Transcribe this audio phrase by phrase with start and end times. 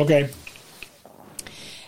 [0.00, 0.30] Okay.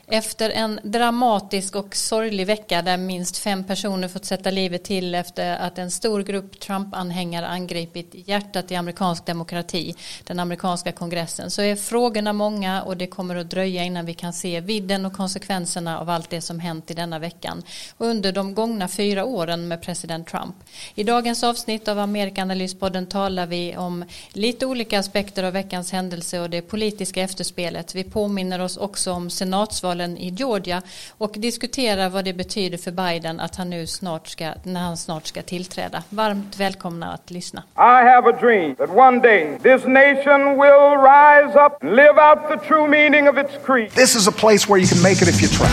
[0.06, 5.56] Efter en dramatisk och sorglig vecka där minst fem personer fått sätta livet till efter
[5.56, 9.94] att en stor grupp Trump-anhängare angripit hjärtat i amerikansk demokrati,
[10.24, 14.32] den amerikanska kongressen, så är frågorna många och det kommer att dröja innan vi kan
[14.32, 17.62] se vidden och konsekvenserna av allt det som hänt i denna veckan
[17.96, 20.54] och under de gångna fyra åren med president Trump.
[20.94, 26.50] I dagens avsnitt av Amerikanalyspodden talar vi om lite olika aspekter av veckans händelse och
[26.50, 27.94] det politiska efterspelet.
[27.94, 30.82] Vi påminner oss också om senatsvalet valen i Georgia
[31.18, 35.26] och diskuterar vad det betyder för Biden att han nu snart ska, när han snart
[35.26, 36.02] ska tillträda.
[36.08, 37.62] Varmt välkomna att lyssna.
[37.76, 42.38] I have a dream that one day this nation will rise up and live out
[42.48, 43.90] the true meaning of its creed.
[43.90, 45.70] This is a place where you can make it if you try.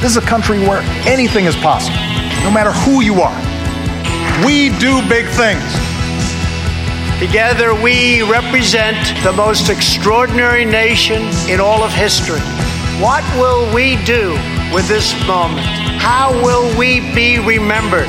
[0.00, 1.98] This is a country where anything is possible,
[2.44, 3.38] no matter who you are.
[4.46, 5.68] We do big things.
[7.18, 11.20] Together, we represent the most extraordinary nation
[11.52, 12.40] in all of history.
[13.00, 14.32] What will we do
[14.74, 15.64] with this moment?
[16.00, 18.08] How will we be remembered?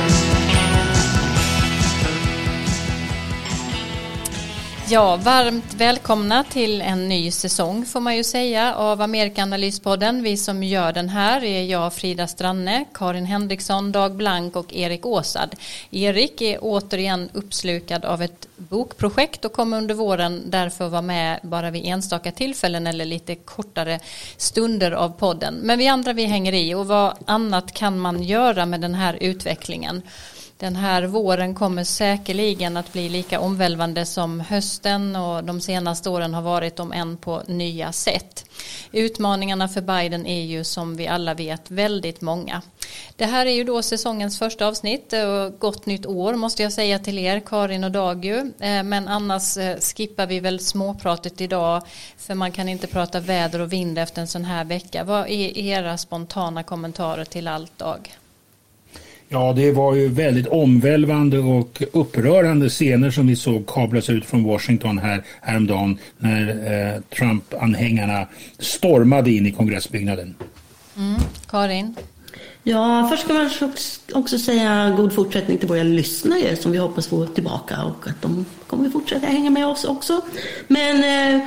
[4.92, 10.22] Ja, varmt välkomna till en ny säsong får man ju säga av Amerikanalyspodden.
[10.22, 15.06] Vi som gör den här är jag, Frida Stranne, Karin Henriksson, Dag Blank och Erik
[15.06, 15.54] Åsad.
[15.90, 21.70] Erik är återigen uppslukad av ett bokprojekt och kommer under våren därför vara med bara
[21.70, 24.00] vid enstaka tillfällen eller lite kortare
[24.36, 25.54] stunder av podden.
[25.54, 29.18] Men vi andra vi hänger i och vad annat kan man göra med den här
[29.20, 30.02] utvecklingen?
[30.60, 36.34] Den här våren kommer säkerligen att bli lika omvälvande som hösten och de senaste åren
[36.34, 38.44] har varit om än på nya sätt.
[38.92, 42.62] Utmaningarna för Biden är ju som vi alla vet väldigt många.
[43.16, 46.98] Det här är ju då säsongens första avsnitt och gott nytt år måste jag säga
[46.98, 48.52] till er Karin och Dagu.
[48.60, 51.82] Eh, men annars eh, skippar vi väl småpratet idag
[52.16, 55.04] för man kan inte prata väder och vind efter en sån här vecka.
[55.04, 58.19] Vad är era spontana kommentarer till allt Dag?
[59.32, 64.44] Ja, det var ju väldigt omvälvande och upprörande scener som vi såg kablas ut från
[64.44, 68.26] Washington här häromdagen när eh, Trump-anhängarna
[68.58, 70.34] stormade in i kongressbyggnaden.
[70.96, 71.20] Mm.
[71.48, 71.94] Karin?
[72.62, 73.50] Ja, först ska man
[74.12, 78.46] också säga god fortsättning till våra lyssnare som vi hoppas få tillbaka och att de
[78.66, 80.20] kommer fortsätta hänga med oss också.
[80.68, 80.96] Men
[81.36, 81.46] eh,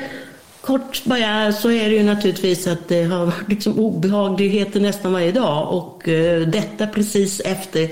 [0.63, 5.31] Kort bara så är det ju naturligtvis att det har varit liksom obehagligheter nästan varje
[5.31, 7.89] dag och eh, detta precis efter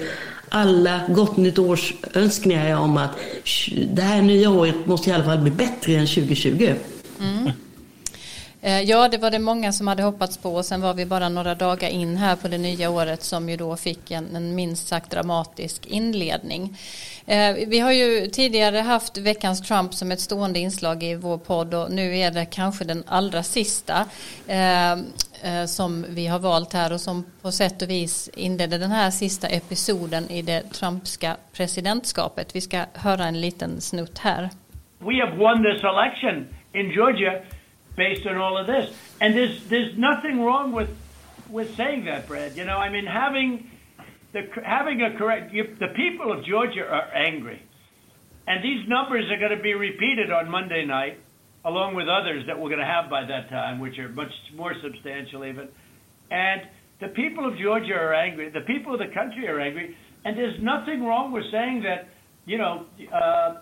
[0.49, 3.11] alla gott nytt års önskningar om att
[3.91, 6.73] det här nya året måste i alla fall bli bättre än 2020.
[7.19, 7.51] Mm.
[8.63, 11.29] Eh, ja, det var det många som hade hoppats på och sen var vi bara
[11.29, 14.88] några dagar in här på det nya året som ju då fick en, en minst
[14.88, 16.77] sagt dramatisk inledning.
[17.27, 21.73] Eh, vi har ju tidigare haft veckans Trump som ett stående inslag i vår podd
[21.73, 24.05] och nu är det kanske den allra sista
[24.47, 28.91] eh, eh som vi har valt här och som på sätt och vis inledde den
[28.91, 32.55] här sista episoden i det Trumpska presidentskapet.
[32.55, 34.49] Vi ska höra en liten snutt här.
[34.99, 37.31] We have won this election in Georgia
[37.96, 38.94] based on all of this.
[39.19, 40.90] And there's there's nothing wrong with
[41.50, 42.56] with saying that, Brad.
[42.56, 43.69] You know, I mean, having
[44.34, 47.62] the having a correct you, the people of Georgia are angry,
[48.47, 51.19] and these numbers are going to be repeated on Monday night,
[51.66, 54.73] along with others that we're going to have by that time, which are much more
[54.81, 55.68] substantial even.
[56.29, 56.62] And
[57.00, 58.50] the people of Georgia are angry.
[58.50, 62.09] The people of the country are angry, and there's nothing wrong with saying that.
[62.46, 62.85] You know.
[63.13, 63.62] Uh,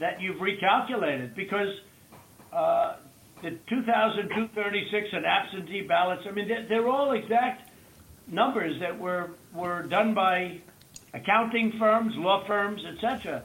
[0.00, 1.68] that you've recalculated because
[2.52, 2.96] uh,
[3.42, 6.22] the 2,236 and absentee ballots.
[6.26, 7.70] I mean, they're, they're all exact
[8.26, 10.60] numbers that were were done by
[11.14, 13.42] accounting firms, law firms, etc.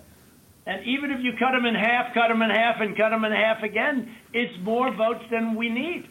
[0.66, 3.26] And even if you cut them in half, cut them in half, and cut them
[3.26, 6.08] in half again, it's more votes than we need.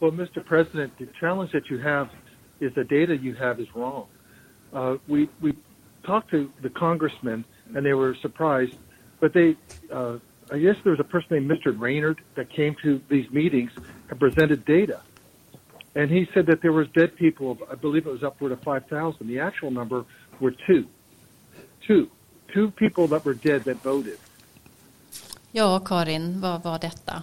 [0.00, 0.44] Well, Mr.
[0.44, 2.10] President, the challenge that you have
[2.60, 4.06] is the data you have is wrong.
[4.72, 5.54] Uh, we we
[6.04, 8.76] talked to the congressmen, and they were surprised,
[9.20, 9.56] but they
[9.90, 10.18] uh,
[10.54, 11.68] I guess there was a person named Mr.
[11.76, 13.72] Raynard that came to these meetings
[14.08, 15.00] and presented data.
[15.96, 19.26] And he said that there was dead people, I believe it was upward of 5,000.
[19.26, 20.04] The actual number
[20.38, 20.86] were two.
[21.86, 22.08] Two.
[22.52, 24.18] Two people that were dead that voted.
[25.52, 27.22] Ja, Karin, vad var detta?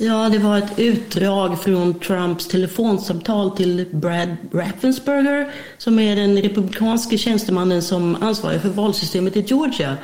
[0.00, 7.18] Ja, det var ett utdrag från Trumps telefonsamtal till Brad Raffensperger som är den republikanske
[7.18, 9.96] tjänstemannen som ansvarar för valsystemet i Georgia.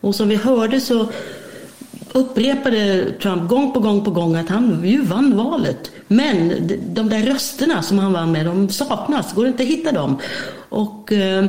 [0.00, 1.08] Och som vi hörde så
[2.14, 5.90] upprepade Trump gång på gång på gång att han ju vann valet.
[6.08, 6.52] Men
[6.94, 9.32] de där rösterna som han vann med, de saknas.
[9.32, 10.18] Går inte att hitta dem.
[10.68, 11.44] Och, eh,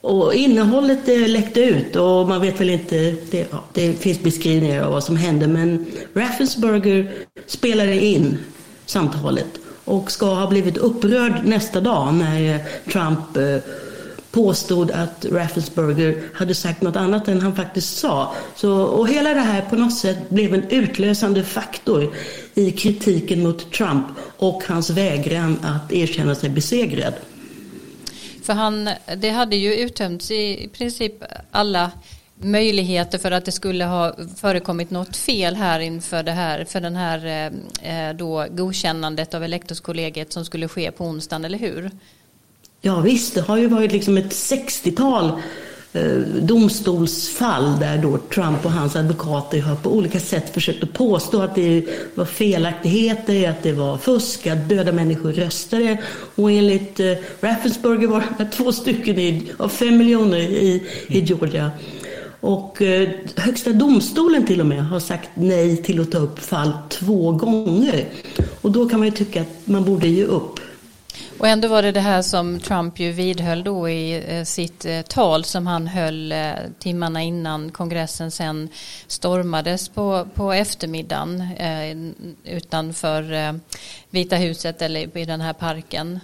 [0.00, 2.96] Och innehållet eh, läckte ut och man vet väl inte,
[3.30, 7.12] det, ja, det finns beskrivningar av vad som hände men Raffensperger
[7.46, 8.38] spelade in
[8.86, 9.46] samtalet
[9.84, 12.60] och ska ha blivit upprörd nästa dag när eh,
[12.92, 13.56] Trump eh,
[14.36, 18.34] påstod att Raffensperger hade sagt något annat än han faktiskt sa.
[18.56, 22.14] Så, och hela det här på något sätt blev en utlösande faktor
[22.54, 24.06] i kritiken mot Trump
[24.36, 27.14] och hans vägran att erkänna sig besegrad.
[28.42, 31.14] För han, det hade ju uttömts i princip
[31.50, 31.90] alla
[32.34, 36.96] möjligheter för att det skulle ha förekommit något fel här inför det här för den
[36.96, 37.26] här
[37.82, 41.90] eh, eh då godkännandet av elektorskollegiet som skulle ske på onsdagen, eller hur?
[42.86, 45.32] Ja visst, det har ju varit liksom ett 60-tal
[45.92, 51.42] eh, domstolsfall där då Trump och hans advokater har på olika sätt försökt att påstå
[51.42, 51.84] att det
[52.14, 55.98] var felaktigheter, att det var fusk, att döda människor röstade.
[56.34, 61.70] Och enligt eh, Raffensperger var det två stycken i, av fem miljoner i, i Georgia.
[62.40, 66.72] Och eh, Högsta domstolen till och med har sagt nej till att ta upp fall
[66.88, 68.04] två gånger.
[68.60, 70.60] Och då kan man ju tycka att man borde ge upp.
[71.38, 75.02] Och ändå var det det här som Trump ju vidhöll då i eh, sitt eh,
[75.02, 78.68] tal som han höll eh, timmarna innan kongressen sen
[79.06, 81.44] stormades på, på eftermiddagen
[82.44, 83.54] utanför
[84.10, 86.20] Vita huset eller i den här parken.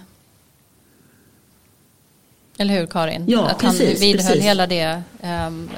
[2.57, 3.25] Eller hur Karin?
[3.27, 4.43] Ja, att precis, han vidhöll precis.
[4.43, 5.01] hela det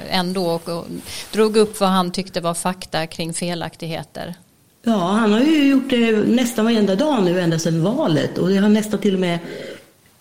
[0.08, 0.86] ändå och, och
[1.32, 4.34] drog upp vad han tyckte var fakta kring felaktigheter.
[4.88, 8.56] Ja, han har ju gjort det nästan varenda dag nu ända sedan valet och det
[8.56, 9.38] har nästan till och med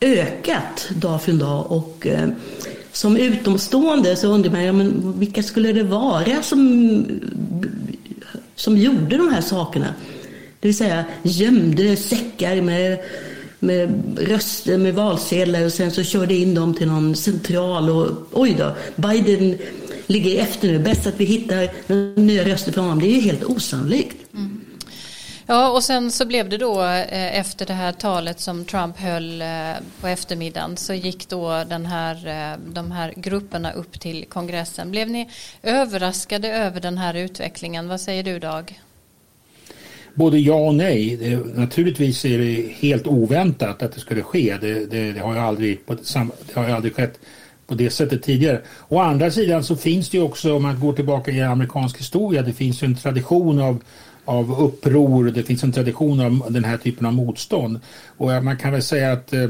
[0.01, 1.71] ökat dag för dag.
[1.71, 2.29] Och, eh,
[2.91, 7.05] som utomstående så undrar man ja, men vilka skulle det vara som,
[8.55, 9.93] som gjorde de här sakerna?
[10.59, 12.99] Det vill säga gömde säckar med,
[13.59, 18.55] med röster, med valsedlar och sen så körde in dem till någon central och oj
[18.57, 19.57] då, Biden
[20.07, 20.79] ligger efter nu.
[20.79, 21.69] Bäst att vi hittar
[22.19, 22.99] nya röster för honom.
[22.99, 24.24] Det är ju helt osannolikt.
[25.47, 29.41] Ja, och sen så blev det då eh, efter det här talet som Trump höll
[29.41, 29.47] eh,
[30.01, 34.91] på eftermiddagen så gick då den här, eh, de här grupperna upp till kongressen.
[34.91, 35.29] Blev ni
[35.63, 37.87] överraskade över den här utvecklingen?
[37.87, 38.79] Vad säger du Dag?
[40.13, 41.17] Både ja och nej.
[41.17, 44.57] Det, naturligtvis är det helt oväntat att det skulle ske.
[44.61, 47.19] Det, det, det har, ju aldrig, det har ju aldrig skett
[47.67, 48.61] på det sättet tidigare.
[48.87, 52.41] Å andra sidan så finns det ju också, om man går tillbaka i amerikansk historia,
[52.41, 53.81] det finns ju en tradition av
[54.25, 57.79] av uppror, det finns en tradition av den här typen av motstånd.
[58.17, 59.49] Och man kan väl säga att eh,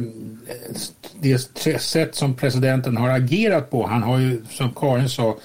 [1.22, 1.38] det
[1.82, 5.38] sätt som presidenten har agerat på, han har ju som Karin sa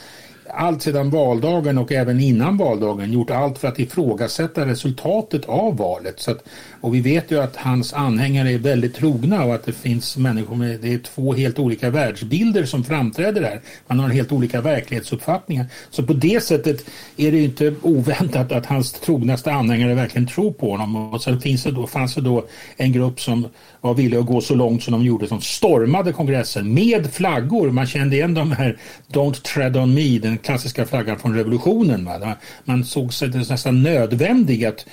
[0.54, 6.20] allt sedan valdagen och även innan valdagen gjort allt för att ifrågasätta resultatet av valet.
[6.20, 6.44] Så att,
[6.80, 10.56] och vi vet ju att hans anhängare är väldigt trogna och att det finns människor
[10.56, 13.60] med det är två helt olika världsbilder som framträder där.
[13.86, 15.66] Man har helt olika verklighetsuppfattningar.
[15.90, 16.84] Så på det sättet
[17.16, 21.14] är det ju inte oväntat att hans trognaste anhängare verkligen tror på honom.
[21.14, 22.46] Och sen finns det då, fanns det då
[22.76, 23.46] en grupp som
[23.80, 27.70] var villiga att gå så långt som de gjorde som stormade kongressen med flaggor.
[27.70, 28.78] Man kände igen de här
[29.08, 32.04] Don't tread on me, den klassiska flaggan från revolutionen.
[32.04, 32.36] Va?
[32.64, 34.86] Man såg sig nästan nödvändig att,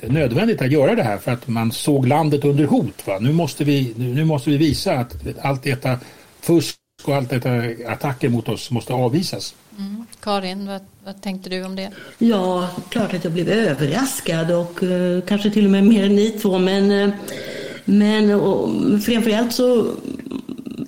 [0.00, 3.06] nödvändigt att göra det här för att man såg landet under hot.
[3.06, 3.18] Va?
[3.18, 5.98] Nu, måste vi, nu måste vi visa att allt detta
[6.40, 7.50] fusk och allt detta
[7.86, 9.54] attacker mot oss måste avvisas.
[9.78, 10.06] Mm.
[10.20, 11.90] Karin, vad, vad, tänkte du om det?
[12.18, 16.30] Ja, klart att jag blev överraskad och uh, kanske till och med mer än ni
[16.30, 16.58] två.
[16.58, 17.14] Men, uh,
[17.84, 18.70] men och,
[19.02, 19.86] framförallt så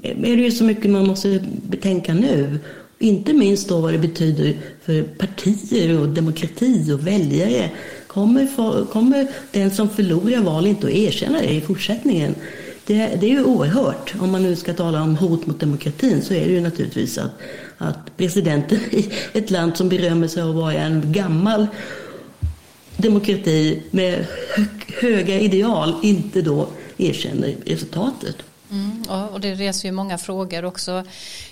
[0.03, 2.59] är det ju så mycket man måste betänka nu.
[2.99, 7.71] Inte minst då vad det betyder för partier och demokrati och väljare.
[8.15, 12.35] Kommer, kommer den som förlorar val inte att erkänna det i fortsättningen?
[12.87, 14.15] Det, det, är ju oerhört.
[14.21, 17.31] Om man nu ska tala om hot mot demokratin så är det ju naturligtvis att,
[17.79, 21.67] att presidenten i ett land som berömmer sig av att vara en gammal
[22.97, 24.27] demokrati med
[25.01, 28.37] höga ideal inte då erkänner resultatet.
[28.75, 29.03] Mm,
[29.33, 31.05] och det reser ju många frågor också.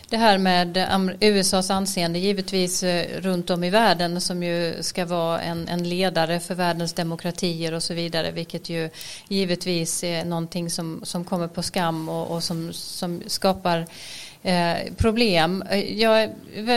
[0.08, 0.78] Det här med
[1.20, 6.40] USAs anseende givetvis eh, runt om i världen som ju ska vara en, en ledare
[6.40, 8.90] för världens demokratier och så vidare vilket ju
[9.28, 13.86] givetvis är någonting som, som kommer på skam och, och som, som skapar
[14.42, 15.64] eh, problem.
[15.70, 16.28] Eh, jag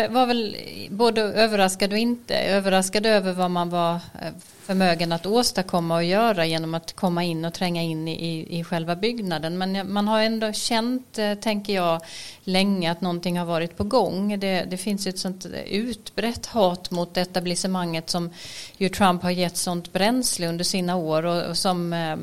[0.10, 0.58] var väl
[0.90, 4.32] både överraskad och inte överraskad över vad man var eh,
[4.66, 8.96] förmögen att åstadkomma och göra genom att komma in och tränga in i, i själva
[8.96, 9.58] byggnaden.
[9.58, 12.02] Men man har ändå känt, eh, tänker jag,
[12.44, 14.40] länge att någonting har varit på gång.
[14.40, 18.30] Det, det finns ett sånt utbrett hat mot etablissemanget som
[18.78, 22.16] ju Trump har gett sånt bränsle under sina år och, och som eh,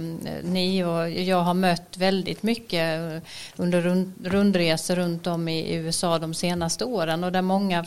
[0.42, 6.18] ni och jag har mött väldigt mycket eh, under rund, rundresor runt om i USA
[6.18, 7.86] de senaste åren och där många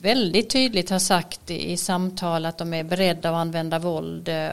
[0.00, 4.50] väldigt tydligt har sagt i samtal att de är beredda att använda våld eh,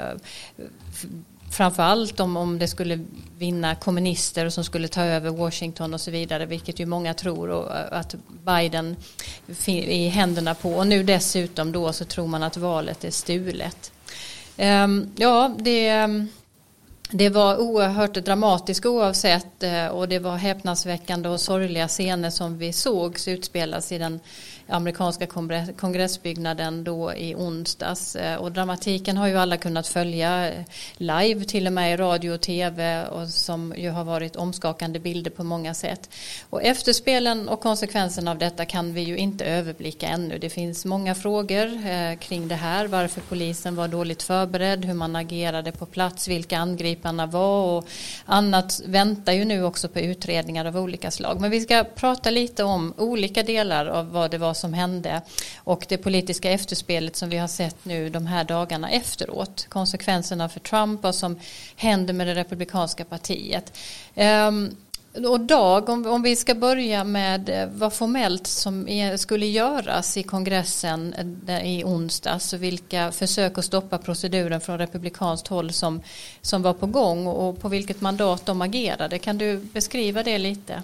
[1.54, 3.00] framförallt om, om det skulle
[3.38, 7.76] vinna kommunister som skulle ta över Washington och så vidare, vilket ju många tror och,
[7.76, 8.96] eh, att Biden
[9.66, 10.74] är i händerna på.
[10.74, 13.92] Och nu dessutom då så tror man att valet är stulet.
[14.58, 16.28] Um, ja, det, ehm,
[17.10, 22.74] det var oerhört dramatiskt oavsett eh, och det var häpnadsväckande och sorgliga scener som vi
[22.74, 24.20] såg utspelas i den
[24.68, 25.28] amerikanska
[25.78, 28.16] kongressbyggnaden då i onsdags.
[28.16, 30.64] Eh, och dramatiken har ju alla kunnat följa eh,
[30.98, 35.32] live till och med i radio och tv och som ju har varit omskakande bilder
[35.32, 36.10] på många sätt.
[36.50, 40.38] Och efterspelen och konsekvenserna av detta kan vi ju inte överblicka ännu.
[40.38, 42.88] Det finns många frågor eh, kring det här.
[42.88, 47.88] Varför polisen var dåligt förberedd, hur man agerade på plats, vilka angriparna var och
[48.26, 51.42] annat väntar ju nu också på utredningar av olika slag.
[51.42, 55.22] Men vi ska prata lite om olika delar av vad det var vad som hände
[55.58, 59.66] och det politiska efterspelet som vi har sett nu de här dagarna efteråt.
[59.70, 61.40] Konsekvenserna för Trump, vad som
[61.76, 63.78] händer med det republikanska partiet.
[64.16, 64.76] Um,
[65.28, 70.18] och Dag, om, om, vi ska börja med eh, vad formellt som är, skulle göras
[70.18, 71.14] i kongressen
[71.48, 76.02] eh, i onsdags och vilka försök att stoppa proceduren från republikanskt håll som,
[76.42, 79.20] som var på gång och på vilket mandat de agerade.
[79.20, 80.84] Kan du beskriva det lite?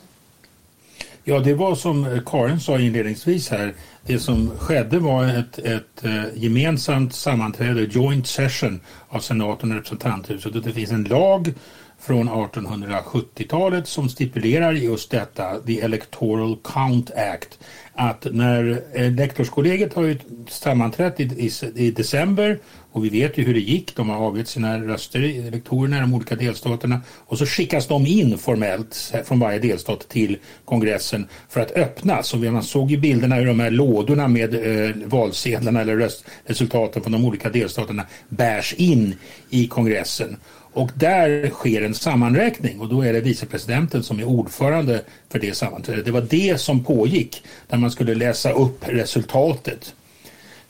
[1.30, 3.74] Ja, det var som Karin sa inledningsvis här.
[4.06, 10.56] Det som skedde var ett, ett eh, gemensamt sammanträde, joint session av senaten och representanthuset.
[10.56, 11.54] Och det finns en lag
[12.00, 17.60] från 1870-talet som stipulerar just detta, the Electoral Count Act.
[17.94, 20.18] Att när eh, elektorskollegiet har ju
[20.48, 22.60] sammanträtt i, i, i december
[23.00, 23.96] och vi vet ju hur det gick.
[23.96, 27.01] De har avgett sina röster, elektorerna i de olika delstaterna.
[27.25, 32.34] Och så skickas de in formellt från varje delstat till kongressen för att öppnas.
[32.34, 37.12] Och man såg ju bilderna hur de här lådorna med eh, valsedlarna eller röstresultaten från
[37.12, 39.15] de olika delstaterna bärs in
[39.50, 40.38] i kongressen.
[40.74, 45.58] Och där sker en sammanräkning och då är det vicepresidenten som är ordförande för det
[45.58, 46.06] sammanträdet.
[46.06, 49.94] Det var det som pågick där man skulle läsa upp resultatet.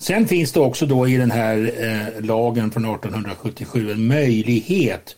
[0.01, 5.15] Sen finns det också då i den här eh, lagen från 1877 en möjlighet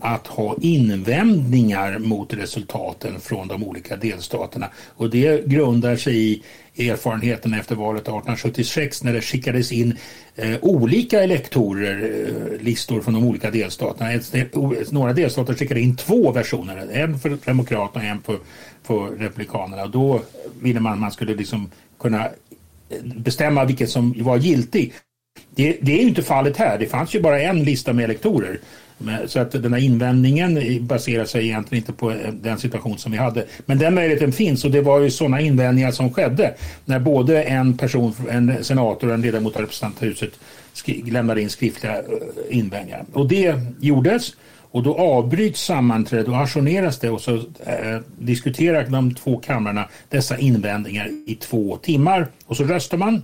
[0.00, 4.68] att ha invändningar mot resultaten från de olika delstaterna.
[4.96, 6.42] Och det grundar sig
[6.74, 9.96] i erfarenheten efter valet 1876 när det skickades in
[10.36, 14.12] eh, olika elektorer, eh, listor från de olika delstaterna.
[14.12, 14.54] Ett,
[14.92, 18.38] några delstater skickade in två versioner, en för Demokraterna och en för,
[18.82, 19.82] för Republikanerna.
[19.82, 20.22] Och då
[20.60, 22.28] ville man att man skulle liksom kunna
[23.04, 24.92] bestämma vilket som var giltig.
[25.54, 26.78] Det, det är ju inte fallet här.
[26.78, 28.60] Det fanns ju bara en lista med elektorer.
[29.26, 33.18] Så att den här invändningen baserar sig egentligen inte på eh, den situation som vi
[33.18, 33.44] hade.
[33.66, 37.76] Men den möjligheten finns och det var ju sådana invändningar som skedde när både en
[37.76, 40.30] person, en senator och en ledamot av representanthuset
[41.04, 42.02] lämnade in skriftliga eh,
[42.48, 43.04] invändningar.
[43.12, 44.32] Och det gjordes
[44.74, 47.34] och då avbryts sammanträdet och ajourneras det och så
[47.66, 53.22] eh, diskuterar de två kamrarna dessa invändningar i två timmar och så röstar man.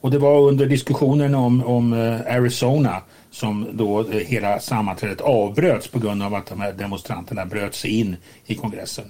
[0.00, 5.88] Och det var under diskussionen om, om eh, Arizona som då eh, hela sammanträdet avbröts
[5.88, 9.04] på grund av att de här demonstranterna bröt sig in i kongressen.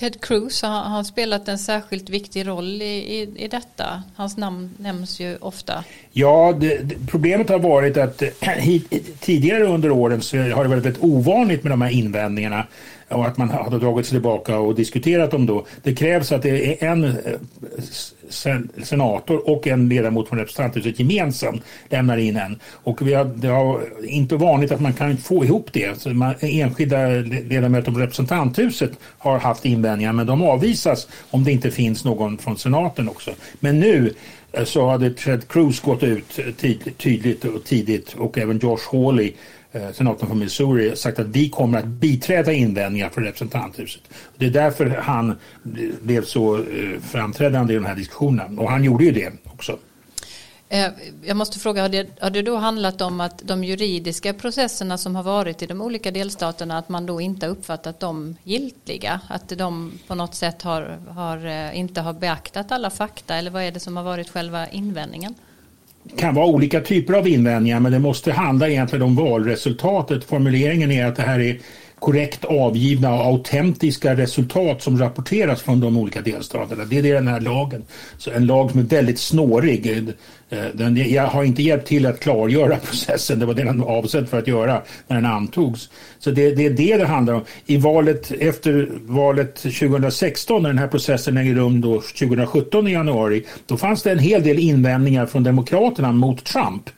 [0.00, 4.02] Ted Cruz har, har spelat en särskilt viktig roll i, i, i, detta.
[4.16, 5.84] Hans namn nämns ju ofta.
[6.12, 10.68] Ja, det, det, problemet har varit att eh, hit, tidigare under åren så har det
[10.68, 12.66] varit väldigt ovanligt med de här invändningarna
[13.08, 15.66] och att man hade dragit sig tillbaka och diskuterat dem då.
[15.82, 17.12] Det krävs att det är en eh,
[18.30, 22.60] sen, senator och en ledamot från representanthuset gemensamt lämnar in en.
[22.64, 26.00] Och vi har, det har inte vanligt att man kan få ihop det.
[26.00, 27.08] Så man, enskilda
[27.48, 32.58] ledamöter från representanthuset har haft invändningar men de avvisas om det inte finns någon från
[32.58, 33.30] senaten också.
[33.60, 34.14] Men nu
[34.52, 39.32] eh, så hade Ted Cruz gått ut eh, tydligt och tidigt och även Josh Hawley
[39.72, 44.02] Eh, senatorn från Missouri sagt att vi kommer att biträda invändningar från representanthuset.
[44.36, 45.36] Det är därför han eh,
[46.02, 49.78] blev så eh, framträdande i den här diskussionen och han gjorde ju det också.
[51.22, 55.16] Jag måste fråga, har det, har det då handlat om att de juridiska processerna som
[55.16, 59.20] har varit i de olika delstaterna, att man då inte har uppfattat dem giltiga?
[59.28, 63.36] Att de på något sätt har, har, inte har beaktat alla fakta?
[63.36, 65.34] Eller vad är det som har varit själva invändningen?
[66.16, 70.24] Kan vara olika typer av invändningar men det måste handla egentligen om valresultatet.
[70.24, 71.58] Formuleringen är att det här är
[72.00, 76.84] korrekt avgivna och autentiska resultat som rapporteras från de olika delstaterna.
[76.84, 77.84] Det är det den här lagen.
[78.18, 80.14] Så en lag som är väldigt snårig.
[80.50, 83.38] Eh, den, jag har inte hjälpt till att klargöra processen.
[83.38, 85.90] Det var det den var avsedd för att göra när den antogs.
[86.18, 87.44] Så det, det är det det handlar om.
[87.66, 93.44] I valet efter valet 2016 när den här processen äger rum då 2017 i januari.
[93.66, 96.90] Då fanns det en hel del invändningar från Demokraterna mot Trump.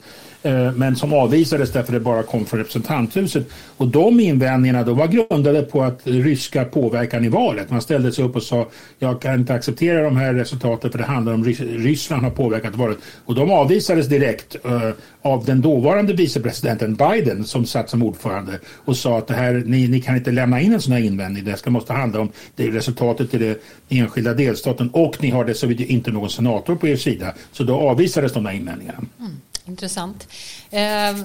[0.42, 3.46] Eh, men som avvisades därför det bara kom från representanthuset.
[3.76, 7.70] Och de invändningarna de var grundade på att ryska påverkan i valet.
[7.70, 8.68] Man ställde sig upp och sa
[8.98, 12.98] jag kan inte acceptera de här resultaten för det handlar om Ryssland har påverkat valet.
[13.24, 14.90] Och de avvisades direkt uh,
[15.22, 19.88] av den dåvarande vicepresidenten Biden som satt som ordförande och sa att det här, ni,
[19.88, 21.44] ni kan inte lämna in en sån här invändning.
[21.44, 23.56] Det ska måste handla om det resultatet i den
[23.88, 27.34] enskilda delstaten och ni har dessutom inte någon senator på er sida.
[27.52, 28.98] Så då avvisades de här invändningarna.
[29.20, 29.32] Mm.
[29.66, 30.28] Intressant.
[30.70, 31.24] Ehm,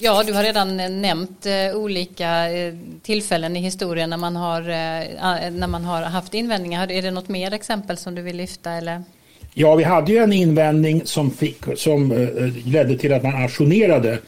[0.00, 5.50] ja, du har redan nämnt eh, olika eh, tillfällen i historien när man har, eh,
[5.50, 6.92] när man har haft invändningar.
[6.92, 8.70] Är det något mer exempel som du vill lyfta?
[8.70, 9.02] Eller?
[9.54, 12.28] Ja, vi hade ju en invändning som, fick, som
[12.64, 14.18] ledde till att man ajournerade,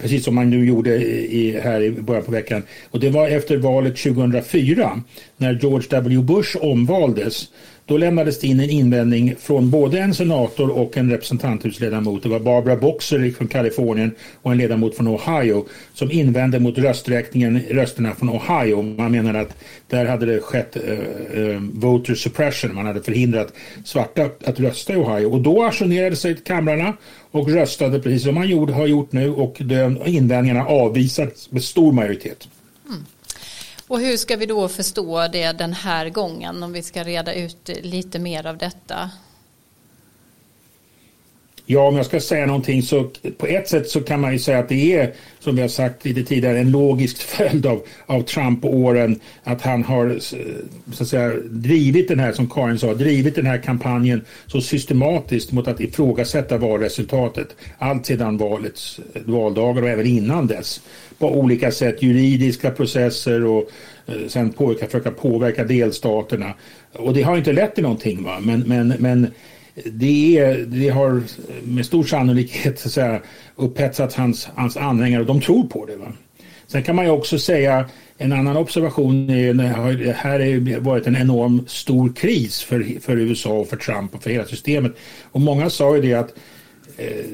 [0.00, 2.62] precis som man nu gjorde i, här i början på veckan.
[2.90, 5.02] Och det var efter valet 2004
[5.36, 6.22] när George W.
[6.22, 7.48] Bush omvaldes.
[7.88, 12.22] Då lämnades det in en invändning från både en senator och en representanthusledamot.
[12.22, 14.10] Det var Barbara Boxer från Kalifornien
[14.42, 18.82] och en ledamot från Ohio som invände mot rösträkningen, rösterna från Ohio.
[18.82, 22.74] Man menar att där hade det skett uh, uh, voter suppression.
[22.74, 23.52] Man hade förhindrat
[23.84, 25.26] svarta att rösta i Ohio.
[25.26, 26.96] Och då ajournerade sig kamrarna
[27.30, 31.92] och röstade precis som man gjorde, har gjort nu och de invändningarna avvisades med stor
[31.92, 32.48] majoritet.
[33.88, 37.70] Och hur ska vi då förstå det den här gången om vi ska reda ut
[37.82, 39.10] lite mer av detta?
[41.70, 44.58] Ja, om jag ska säga någonting så på ett sätt så kan man ju säga
[44.58, 49.20] att det är, som vi har sagt lite tidigare, en logisk följd av, av Trump-åren
[49.44, 50.18] att han har
[50.92, 55.52] så att säga, drivit den här, som Karin sa, drivit den här kampanjen så systematiskt
[55.52, 57.56] mot att ifrågasätta valresultatet.
[57.78, 60.80] Allt sedan valets valdagar och även innan dess.
[61.18, 63.70] På olika sätt, juridiska processer och
[64.06, 66.54] eh, sen påverka, försöka påverka delstaterna.
[66.92, 68.24] Och det har inte lett till någonting.
[68.24, 68.38] Va?
[68.40, 69.26] Men, men, men
[69.84, 71.22] det, är, det har
[71.64, 73.20] med stor sannolikhet så säga,
[73.56, 75.96] upphetsat hans, hans anhängare och de tror på det.
[75.96, 76.12] Va?
[76.66, 81.16] Sen kan man ju också säga en annan observation är det här har varit en
[81.16, 84.92] enorm stor kris för, för USA och för Trump och för hela systemet.
[85.22, 86.34] Och många sa ju det att
[86.98, 87.24] Eh,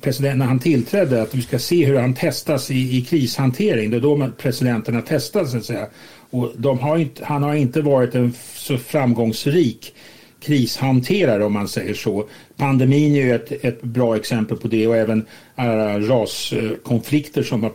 [0.00, 3.90] president, när han tillträdde att vi ska se hur han testas i, i krishantering.
[3.90, 5.86] Det är då presidenterna testas så att säga.
[6.30, 9.94] Och de har inte, han har inte varit en så framgångsrik
[10.40, 12.28] krishanterare om man säger så.
[12.56, 17.72] Pandemin är ju ett, ett bra exempel på det och även alla raskonflikter som har,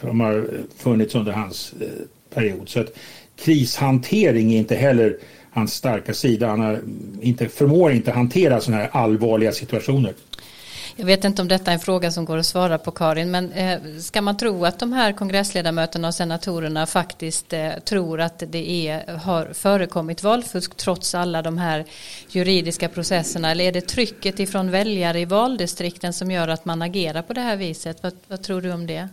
[0.00, 1.86] som har funnits under hans eh,
[2.34, 2.68] period.
[2.68, 2.96] Så att
[3.44, 5.16] krishantering är inte heller
[5.50, 6.48] hans starka sida.
[6.48, 6.80] Han har
[7.20, 10.14] inte, förmår inte hantera sådana här allvarliga situationer.
[10.96, 13.52] Jag vet inte om detta är en fråga som går att svara på Karin, men
[13.52, 18.88] eh, ska man tro att de här kongressledamöterna och senatorerna faktiskt eh, tror att det
[18.88, 21.84] är, har förekommit valfusk trots alla de här
[22.28, 23.50] juridiska processerna?
[23.50, 27.40] Eller är det trycket ifrån väljare i valdistrikten som gör att man agerar på det
[27.40, 28.02] här viset?
[28.02, 29.08] Vad, vad tror du om det?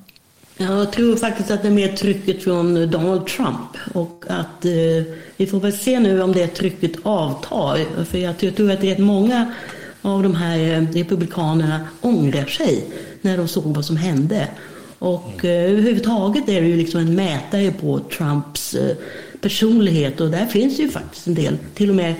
[0.57, 5.47] Jag tror faktiskt att det är mer trycket från Donald Trump och att eh, vi
[5.47, 8.03] får väl se nu om det trycket avtar.
[8.05, 9.53] För jag tror att det är många
[10.01, 12.85] av de här eh, republikanerna ångrar sig
[13.21, 14.47] när de såg vad som hände.
[14.99, 18.95] Och eh, överhuvudtaget är det ju liksom en mätare på Trumps eh,
[19.41, 22.13] personlighet och där finns ju faktiskt en del, till och med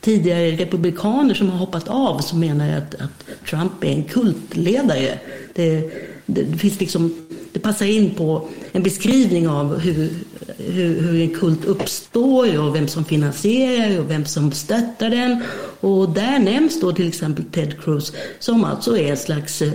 [0.00, 5.18] tidigare republikaner som har hoppat av som menar att, att Trump är en kultledare.
[5.54, 5.90] Det,
[6.26, 7.14] det, finns liksom,
[7.52, 10.10] det passar in på en beskrivning av hur,
[10.58, 15.42] hur, hur, en kult uppstår och vem som finansierar och vem som stöttar den.
[15.80, 19.72] Och där nämns då till exempel Ted Cruz som alltså är en slags eh,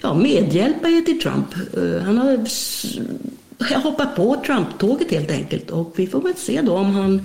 [0.00, 1.54] ja, medhjälpare till Trump.
[1.76, 2.46] Eh, han har
[3.82, 7.22] hoppat på Trump-tåget helt enkelt och vi får väl se då om han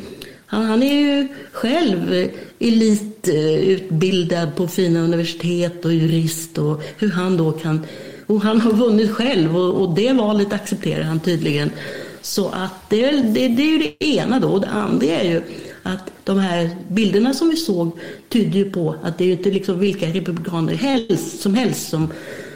[0.48, 7.38] han, han är ju själv eh, elitutbildad på fina universitet och jurist och hur han
[7.38, 7.86] då kan
[8.28, 11.72] och han har vunnit själv och, och det valet accepterar han tydligen.
[12.22, 14.48] Så att det, det, det är ju det ena då.
[14.48, 15.42] Och det andra är ju
[15.84, 17.92] att de här bilderna som vi såg
[18.30, 22.12] tyder ju på att det är ju inte liksom vilka republikaner helst, som helst som,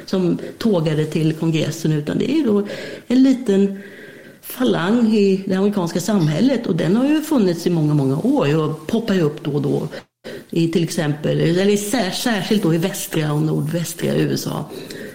[0.05, 2.67] som tågade till kongressen utan det är ju då
[3.07, 3.79] en liten
[4.41, 8.87] falang i det amerikanska samhället och den har ju funnits i många, många år och
[8.87, 9.87] poppar upp då och då.
[10.49, 11.77] i till exempel, eller
[12.11, 14.65] särskilt då i västra och nordvästra USA.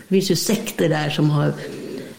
[0.09, 1.53] Det finns ju sekter där som har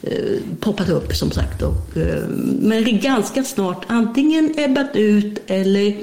[0.02, 1.62] eh, poppat upp som sagt.
[1.62, 2.28] Och, eh,
[2.60, 5.96] men ganska snart antingen ebbat ut eller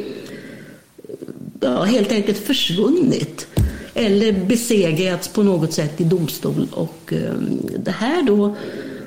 [1.60, 3.46] ja, helt enkelt försvunnit.
[3.94, 6.68] Eller besegrats på något sätt i domstol.
[6.70, 7.34] Och eh,
[7.78, 8.56] det här då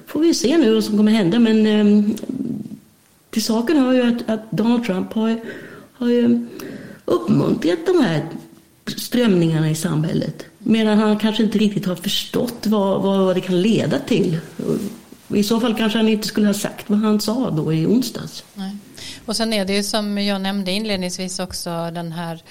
[0.07, 1.39] får vi se nu vad som kommer hända.
[1.39, 2.09] Men eh,
[3.29, 5.39] till saken hör ju att, att Donald Trump har,
[5.93, 6.47] har ju
[7.05, 8.25] uppmuntrat de här
[8.97, 10.45] strömningarna i samhället.
[10.67, 14.37] Medan han kanske inte riktigt har förstått vad, vad det kan leda till.
[15.27, 18.43] I så fall kanske han inte skulle ha sagt vad han sa då i onsdags.
[18.53, 18.77] Nej.
[19.25, 22.43] Och sen är det ju som jag nämnde inledningsvis också den här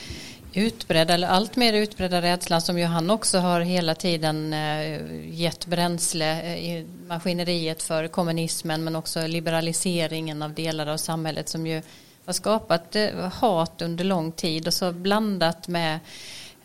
[0.53, 5.00] utbredda eller allt mer utbredda rädslan som ju han också har hela tiden eh,
[5.31, 11.66] gett bränsle eh, i maskineriet för kommunismen men också liberaliseringen av delar av samhället som
[11.66, 11.83] ju
[12.27, 15.98] har skapat eh, hat under lång tid och så blandat med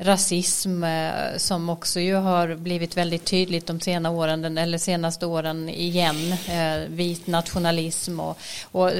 [0.01, 5.69] rasism eh, som också ju har blivit väldigt tydligt de senaste åren, eller senaste åren
[5.69, 6.35] igen.
[6.49, 8.37] Eh, vit nationalism och,
[8.71, 8.91] och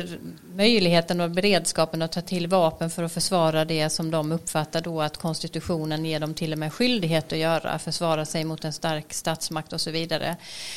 [0.56, 5.02] möjligheten och beredskapen att ta till vapen för att försvara det som de uppfattar då
[5.02, 9.14] att konstitutionen ger dem till och med skyldighet att göra, försvara sig mot en stark
[9.14, 10.36] statsmakt och så vidare.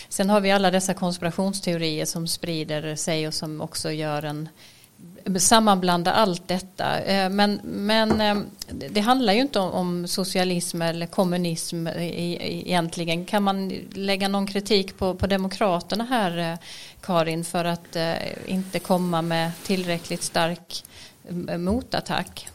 [0.09, 4.49] Sen har vi alla dessa konspirationsteorier som sprider sig och som också gör en
[5.39, 7.01] sammanblanda allt detta.
[7.01, 8.37] Eh, men, men eh,
[8.91, 13.25] det handlar ju inte om socialism eller kommunism egentligen.
[13.25, 16.59] Kan man lägga någon kritik på, på Demokraterna här, eh,
[17.01, 17.97] Karin, för att
[18.47, 20.85] inte komma med tillräckligt stark
[21.59, 22.49] motattack?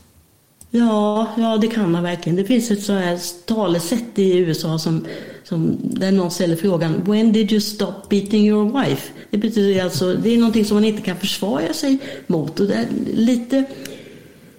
[0.72, 2.36] Ja, ja, det kan man verkligen.
[2.36, 5.06] Det finns ett så här talesätt i USA som,
[5.44, 9.12] som, där någon ställer frågan When did you stop beating your wife?
[9.30, 12.60] Det betyder alltså, det är någonting som man inte kan försvara sig mot.
[12.60, 13.64] Och det är lite,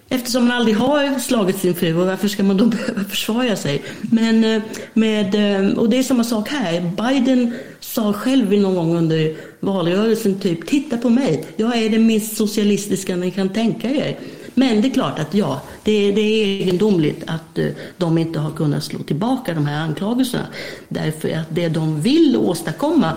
[0.08, 3.82] eftersom man aldrig har slagit sin fru, och varför ska man då behöva försvara sig?
[4.00, 4.62] Men eh,
[4.94, 6.80] med, eh, och det är samma sak här.
[6.80, 12.36] Biden sa själv någon gång under valrörelsen typ, titta på mig, jag är det minst
[12.36, 14.18] socialistiska ni kan tänka er.
[14.58, 17.66] Men det är klart att ja, det, det är egendomligt att eh,
[17.96, 20.46] de inte har kunnat slå tillbaka de här anklagelserna.
[20.88, 23.12] Därför att det de vill åstadkomma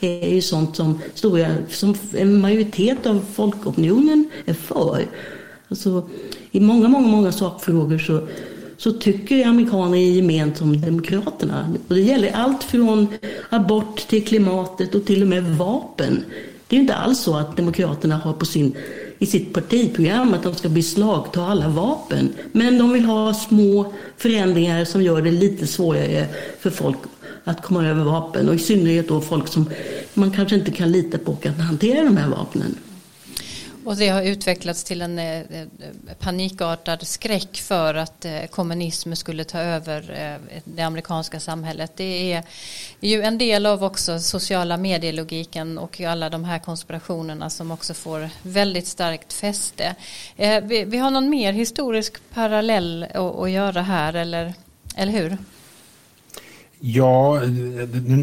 [0.00, 5.06] är ju sånt som, stora, som en majoritet av folkopinionen är för.
[5.68, 6.08] Alltså,
[6.50, 8.28] I många, många, många sakfrågor så,
[8.76, 11.74] så tycker amerikaner i gemen som demokraterna.
[11.88, 13.08] Och det gäller allt från
[13.50, 16.24] abort till klimatet och till och med vapen.
[16.68, 18.74] Det är inte alls så att demokraterna har på sin
[19.18, 22.32] i sitt partiprogram att de ska beslagta alla vapen.
[22.52, 26.26] Men de vill ha små förändringar som gör det lite svårare
[26.60, 26.98] för folk
[27.44, 29.70] att komma över vapen och i synnerhet då folk som
[30.14, 32.74] man kanske inte kan lita på kan hantera de här vapnen.
[33.86, 35.42] Och det har utvecklats till en eh,
[36.18, 41.92] panikartad skräck för att eh, kommunism skulle ta över eh, det amerikanska samhället.
[41.96, 42.42] Det är
[43.00, 48.28] ju en del av också sociala medielogiken och alla de här konspirationerna som också får
[48.42, 49.94] väldigt starkt fäste.
[50.86, 54.54] Vi har någon mer historisk parallell att göra här eller,
[54.96, 55.38] eller hur?
[56.80, 57.40] Ja,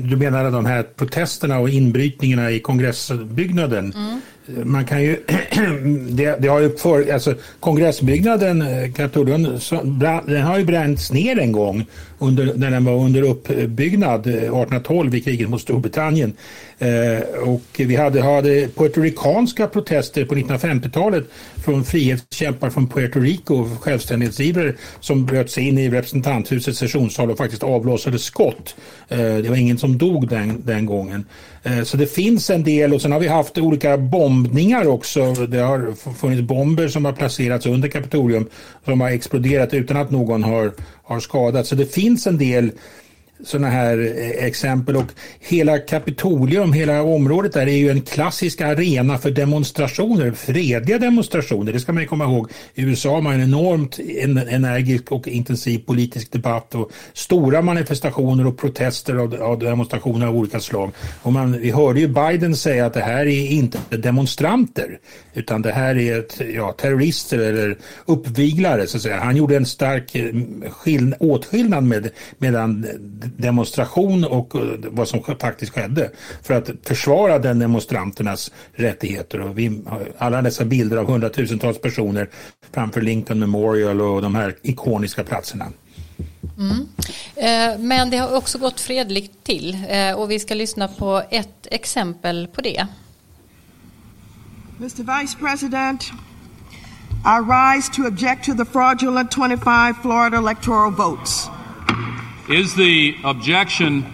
[0.04, 3.94] du menar de här protesterna och inbrytningarna i kongressbyggnaden.
[3.94, 5.18] Mm man kan ju,
[6.10, 9.60] det, det, har ju för, alltså kongressbyggnaden, eh, Kapitolium,
[10.28, 11.86] den har ju bränts ner en gång
[12.24, 16.34] under, när den var under uppbyggnad eh, 1812 i kriget mot Storbritannien.
[16.80, 21.24] Eh, och vi hade, hade puertoricanska protester på 1950-talet
[21.66, 27.64] från frihetskämpar från Puerto Rico, självständighetsivrare som bröt sig in i representanthusets sessionssal och faktiskt
[27.64, 28.76] avlossade skott.
[29.10, 31.26] Eh, det var ingen som dog den, den gången.
[31.64, 35.34] Eh, så det finns en del och sen har vi haft olika bombningar också.
[35.34, 38.50] Det har funnits bomber som har placerats under Kapitolium
[38.86, 40.72] som har exploderat utan att någon har,
[41.04, 41.70] har skadats.
[41.70, 42.72] Så det finns en del
[43.44, 49.18] sådana här eh, exempel och hela Kapitolium, hela området där är ju en klassisk arena
[49.18, 51.74] för demonstrationer, fredliga demonstrationer.
[51.74, 52.52] Det ska man komma ihåg.
[52.74, 54.00] I USA har man en enormt
[54.50, 60.60] energisk och intensiv politisk debatt och stora manifestationer och protester av, av demonstrationer av olika
[60.60, 60.92] slag.
[61.22, 65.00] Och man, vi hörde ju Biden säga att det här är inte demonstranter
[65.34, 69.20] utan det här är ett, ja, terrorister eller uppviglare så att säga.
[69.20, 70.34] Han gjorde en stark eh,
[71.20, 72.86] åtskillnad med, medan
[73.38, 79.42] demonstration och eh, vad som faktiskt skedde för att försvara den demonstranternas rättigheter.
[79.42, 79.82] Och vi,
[80.18, 82.30] alla dessa bilder av hundratusentals personer
[82.72, 85.66] framför Lincoln Memorial och de här ikoniska platserna.
[86.58, 86.88] Mm.
[87.36, 91.68] Eh, men det har också gått fredligt till eh, och vi ska lyssna på ett
[91.72, 92.88] exempel på det.
[94.80, 96.12] Mr Vice President,
[97.26, 101.50] I rise to object to the fraudulent 25 Florida electoral votes.
[102.50, 104.06] Is the objection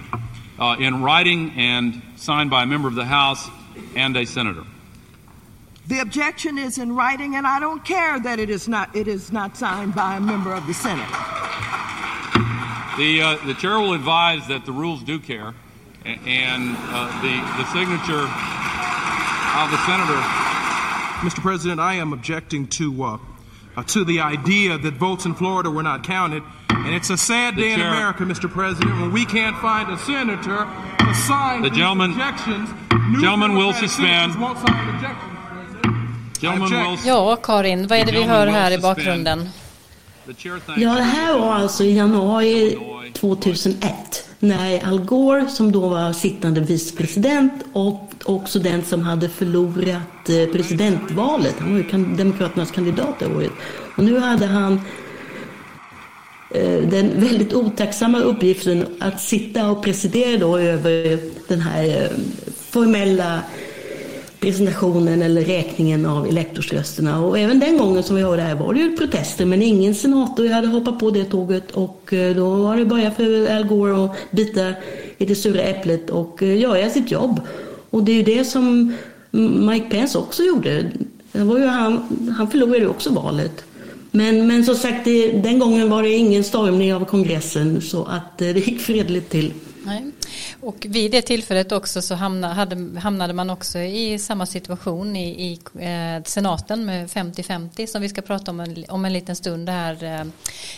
[0.59, 3.49] uh, in writing and signed by a member of the House
[3.95, 4.63] and a senator?
[5.87, 9.31] The objection is in writing, and I don't care that it is not it is
[9.31, 11.09] not signed by a member of the Senate.
[12.99, 15.55] The uh, the chair will advise that the rules do care,
[16.05, 18.29] and uh, the the signature
[19.57, 20.21] of the senator.
[21.25, 21.41] Mr.
[21.41, 23.17] President, I am objecting to uh,
[23.75, 26.43] uh, to the idea that votes in Florida were not counted,
[26.85, 28.47] and it's a sad The day in chair- America, Mr.
[28.53, 30.59] President, when we can't find a senator
[30.99, 32.69] to sign The these gentleman- objections.
[33.11, 34.33] New gentleman will suspend.
[37.05, 39.49] Ja, Karin, vad är det vi hör här i bakgrunden?
[40.77, 42.77] Ja, det här var alltså i januari
[43.13, 50.29] 2001 när Al Gore, som då var sittande vicepresident och också den som hade förlorat
[50.29, 53.51] eh, presidentvalet, han var ju Demokraternas kandidat det året.
[53.97, 54.81] Och nu hade han
[56.51, 62.09] Eh, den väldigt otacksamma uppgiften att sitta och presidera då över den här eh,
[62.55, 63.41] formella
[64.39, 67.25] presentationen eller räkningen av elektorsrösterna.
[67.25, 70.49] Och även den gången som vi hörde här var det ju protester men ingen senator
[70.49, 74.31] hade hoppat på det tåget och eh, då var det bara för Al Gore att
[74.31, 74.73] bita
[75.17, 77.41] i det sura äpplet och göra sitt jobb.
[77.89, 78.93] Och det är ju det som
[79.31, 80.91] Mike Pence också gjorde.
[81.31, 82.03] Det var ju han,
[82.37, 83.63] han förlorade ju också valet.
[84.11, 88.41] Men, men som sagt, det, den gången var det ingen stormning av kongressen så att
[88.41, 89.53] eh, det gick fredligt till.
[89.83, 90.11] Nej.
[90.61, 95.27] Och vid det tillfället också så hamnade, hade, hamnade man också i samma situation i,
[95.29, 99.69] i eh, senaten med 50-50 som vi ska prata om en, om en liten stund
[99.69, 100.25] här eh,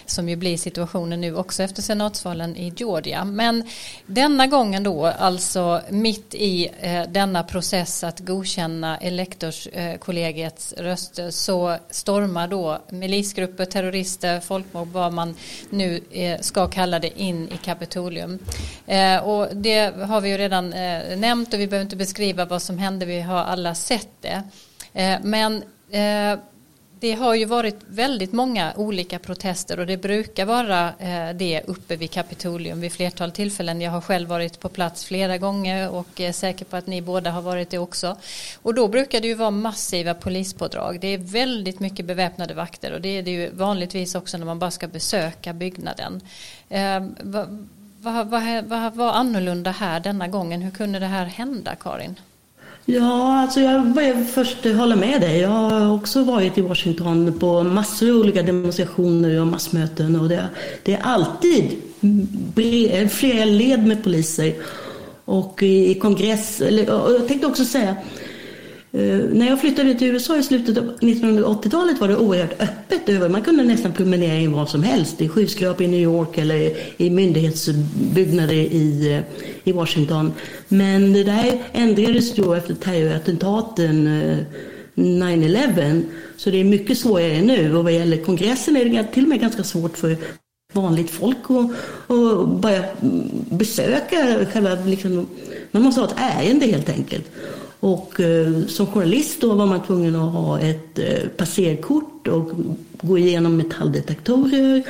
[0.05, 3.25] som ju blir situationen nu också efter senatsvalen i Georgia.
[3.25, 3.63] Men
[4.05, 12.47] denna gången då alltså mitt i eh, denna process att godkänna elektorskollegiets röster så stormar
[12.47, 15.35] då milisgrupper, terrorister, folkmord, vad man
[15.69, 18.39] nu eh, ska kalla det in i Kapitolium.
[18.87, 22.45] Eh, och det det har vi ju redan eh, nämnt och vi behöver inte beskriva
[22.45, 24.43] vad som hände, vi har alla sett det.
[24.93, 26.39] Eh, men eh,
[26.99, 31.95] det har ju varit väldigt många olika protester och det brukar vara eh, det uppe
[31.95, 33.81] vid Kapitolium vid flertal tillfällen.
[33.81, 37.31] Jag har själv varit på plats flera gånger och är säker på att ni båda
[37.31, 38.17] har varit det också.
[38.61, 40.99] Och då brukar det ju vara massiva polispådrag.
[40.99, 44.59] Det är väldigt mycket beväpnade vakter och det är det ju vanligtvis också när man
[44.59, 46.21] bara ska besöka byggnaden.
[46.69, 47.01] Eh,
[48.03, 50.61] vad, vad, vad, var annorlunda här denna gången?
[50.61, 52.15] Hur kunde det här hända, Karin?
[52.85, 55.39] Ja, alltså jag vill först hålla med dig.
[55.39, 60.47] Jag har också varit i Washington på massor av olika demonstrationer och massmöten och det,
[60.83, 61.81] det är alltid
[63.09, 64.53] flera led med poliser.
[65.25, 67.95] Och i, kongress, eller, och jag tänkte också säga,
[68.93, 73.09] Eh, när jag flyttade till USA i slutet av 1980-talet var det oerhört öppet.
[73.09, 73.29] över.
[73.29, 75.21] Man kunde nästan promenera in var som helst.
[75.21, 80.33] I skyskrapor i New York eller i myndighetsbyggnader i, eh, i Washington.
[80.67, 84.37] Men det där ändrades då efter terrorattentaten eh,
[84.95, 86.01] 9-11.
[86.37, 87.77] Så det är mycket svårare nu.
[87.77, 90.17] Och vad gäller kongressen är det till och med ganska svårt för
[90.73, 92.83] vanligt folk att, att bara
[93.49, 95.27] besöka själva, liksom,
[95.71, 97.25] man måste ha ett ärende helt enkelt.
[97.81, 102.51] Och eh, som journalist då var man tvungen att ha ett eh, passerkort och
[103.01, 104.83] gå igenom metalldetektorer.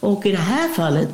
[0.00, 1.08] Och i det här fallet,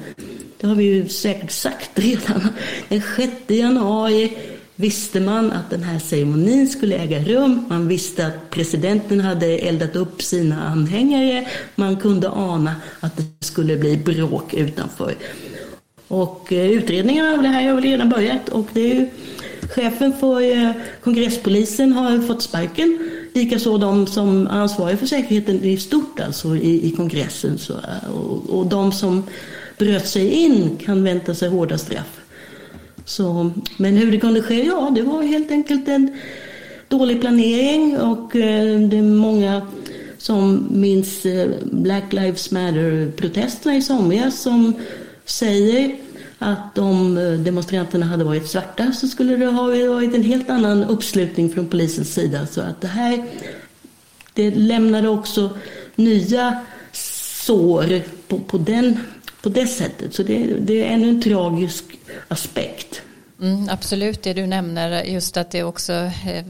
[0.61, 2.49] det har vi ju säkert sagt redan,
[2.89, 4.37] den 6 januari
[4.77, 7.65] visste man att den här ceremonin skulle äga rum.
[7.69, 11.49] Man visste att presidenten hade eldat upp sina anhängare.
[11.75, 15.15] Man kunde ana att det skulle bli bråk utanför.
[16.09, 19.09] Och eh, utredningarna av det här har väl redan börjat och det är ju
[19.75, 20.71] chefen för eh,
[21.05, 23.11] kongresspolisen har fått sparken.
[23.33, 27.59] Likaså de som är ansvariga för säkerheten i stort alltså i, i kongressen.
[27.59, 29.25] Så, eh, och, och de som
[29.79, 32.21] bröt sig in kan vänta sig hårda straff.
[33.05, 34.67] Så, men hur det kunde ske?
[34.67, 36.19] Ja, det var helt enkelt en
[36.89, 39.63] dålig planering och eh, det är många
[40.19, 44.75] som minns eh, Black Lives Matter-protesterna i somras som
[45.25, 45.97] säger
[46.39, 50.85] att om eh, demonstranterna hade varit svarta så skulle det ha varit en helt annan
[50.85, 52.47] uppslutning från polisens sida.
[52.47, 53.25] Så att det här
[54.35, 55.51] det lämnade också
[55.97, 56.61] nya
[56.93, 59.01] sår på, på, den,
[59.43, 60.15] på det sättet.
[60.15, 61.85] Så det, det är ännu en tragisk
[62.29, 63.03] aspekt.
[63.41, 66.45] Mm, absolut, det du nämner just att det också eh,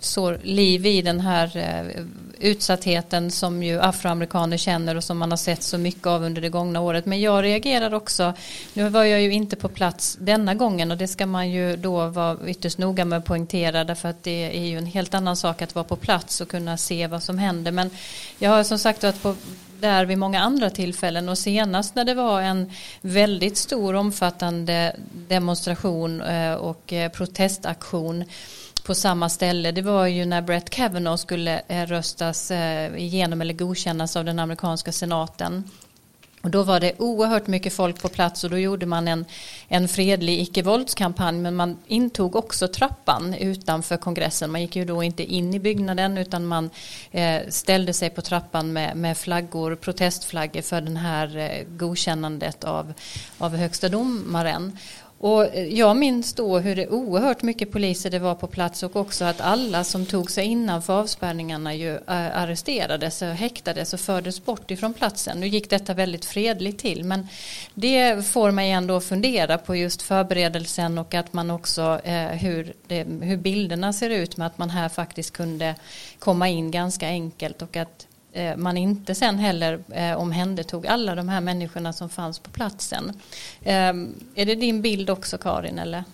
[0.00, 2.04] sår liv i den här eh,
[2.40, 6.48] utsattheten som ju afroamerikaner känner och som man har sett så mycket av under det
[6.48, 7.06] gångna året.
[7.06, 8.34] Men jag reagerar också,
[8.72, 12.06] nu var jag ju inte på plats denna gången och det ska man ju då
[12.08, 15.62] vara ytterst noga med att poängtera därför att det är ju en helt annan sak
[15.62, 17.72] att vara på plats och kunna se vad som händer.
[17.72, 17.90] Men
[18.38, 19.34] jag har som sagt varit på
[19.80, 26.20] där vid många andra tillfällen och senast när det var en väldigt stor omfattande demonstration
[26.20, 28.24] eh, och eh, protestaktion
[28.84, 29.72] på samma ställe.
[29.72, 34.38] Det var ju när Brett Kavanaugh skulle eh, röstas eh, igenom eller godkännas av den
[34.38, 35.64] amerikanska senaten.
[36.42, 39.24] Och då var det oerhört mycket folk på plats och då gjorde man en,
[39.68, 44.52] en fredlig icke-våldskampanj men man intog också trappan utanför kongressen.
[44.52, 46.70] Man gick ju då inte in i byggnaden utan man
[47.10, 52.92] eh, ställde sig på trappan med, med flaggor, protestflaggor för den här eh, godkännandet av,
[53.38, 54.78] av högsta domaren.
[55.22, 58.96] Och eh, jag minns då hur det oerhört mycket poliser det var på plats och
[58.96, 64.44] också att alla som tog sig innanför avspärrningarna ju eh, arresterades och häktades och fördes
[64.44, 65.40] bort ifrån platsen.
[65.40, 67.28] Nu gick detta väldigt fredligt till men
[67.74, 73.04] det får mig ändå fundera på just förberedelsen och att man också eh, hur, det,
[73.04, 75.74] hur bilderna ser ut med att man här faktiskt kunde
[76.18, 81.28] komma in ganska enkelt och att Eh, man inte sen heller eh, omhändertog alla de
[81.28, 83.12] här människorna som fanns på platsen.
[83.62, 85.78] Ehm, är det din bild också Karin?
[85.78, 86.04] Eller?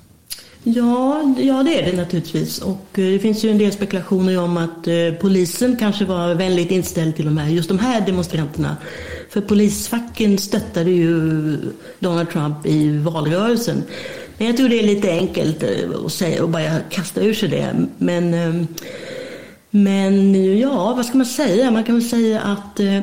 [0.62, 2.58] Ja, ja, det är det naturligtvis.
[2.58, 6.70] Och eh, det finns ju en del spekulationer om att eh, polisen kanske var väldigt
[6.70, 8.76] inställd till de här, just de här demonstranterna.
[9.30, 11.56] För polisfacken stöttade ju
[11.98, 13.82] Donald Trump i valrörelsen.
[14.38, 15.64] Men jag tror det är lite enkelt
[16.04, 17.86] att säga och bara kasta ur sig det.
[17.98, 18.66] Men ehm,
[19.84, 21.70] men ja, vad ska man säga?
[21.70, 23.00] Man kan väl säga att eh,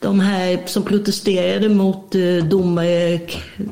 [0.00, 3.20] de här som protesterade mot eh, domare, eh,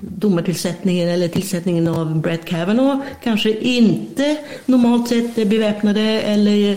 [0.00, 6.76] domartillsättningen eller tillsättningen av Brett Kavanaugh kanske inte normalt sett är beväpnade eller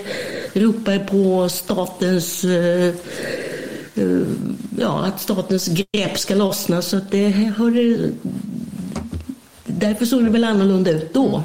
[0.54, 2.94] ropar på statens eh,
[3.96, 4.22] eh
[4.80, 6.82] ja, att statens grepp ska lossna.
[6.82, 7.98] Så att det har,
[9.66, 11.44] därför såg det väl annorlunda ut då.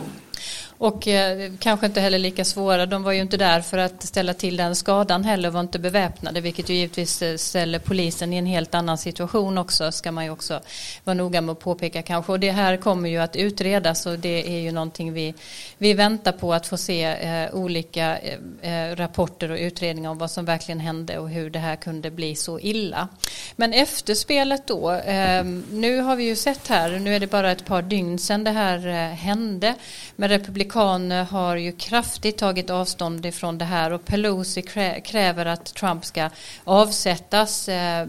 [0.82, 2.86] Och eh, kanske inte heller lika svåra.
[2.86, 6.40] De var ju inte där för att ställa till den skadan heller var inte beväpnade
[6.40, 10.30] vilket ju givetvis eh, ställer polisen i en helt annan situation också ska man ju
[10.30, 10.60] också
[11.04, 12.32] vara noga med att påpeka kanske.
[12.32, 15.34] Och det här kommer ju att utredas och det är ju någonting vi,
[15.78, 20.30] vi väntar på att få se eh, olika eh, eh rapporter och utredningar om vad
[20.30, 23.08] som verkligen hände och hur det här kunde bli så illa.
[23.56, 27.64] Men efterspelet då, eh, nu har vi ju sett här, nu är det bara ett
[27.64, 29.74] par dygn sedan det här eh, hände
[30.16, 34.62] med republikanerna republikaner har ju kraftigt tagit avstånd ifrån det här och Pelosi
[35.04, 36.30] kräver att Trump ska
[36.64, 38.06] avsättas eh,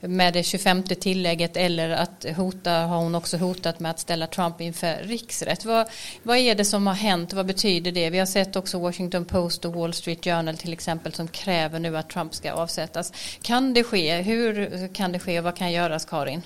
[0.00, 4.60] med det 25 tillägget eller att hota, har hon också hotat med att ställa Trump
[4.60, 5.64] inför riksrätt.
[5.64, 5.86] Vad,
[6.22, 7.32] vad är det som har hänt?
[7.32, 8.10] Vad betyder det?
[8.10, 11.96] Vi har sett också Washington Post och Wall Street Journal till exempel som kräver nu
[11.96, 13.12] att Trump ska avsättas.
[13.42, 14.22] Kan det ske?
[14.22, 16.42] Hur kan det ske och vad kan göras Karin?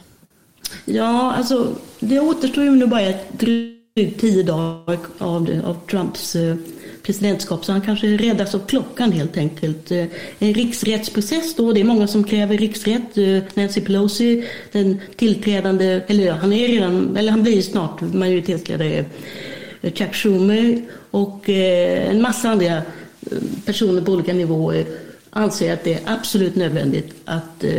[0.85, 6.57] Ja, alltså det återstår ju nu bara ett drygt tio dagar av, av Trumps eh,
[7.03, 9.91] presidentskap så han kanske räddas av klockan helt enkelt.
[9.91, 10.05] Eh,
[10.39, 13.19] en riksrättsprocess då, det är många som kräver riksrätt.
[13.19, 19.05] Eh, Nancy Pelosi, den tillträdande, eller han är redan, eller han blir snart majoritetsledare,
[19.83, 22.83] Chuck Schumer och en massa andra
[23.65, 24.87] personer på olika nivåer
[25.31, 27.71] anser att det är absolut nödvändigt att eh,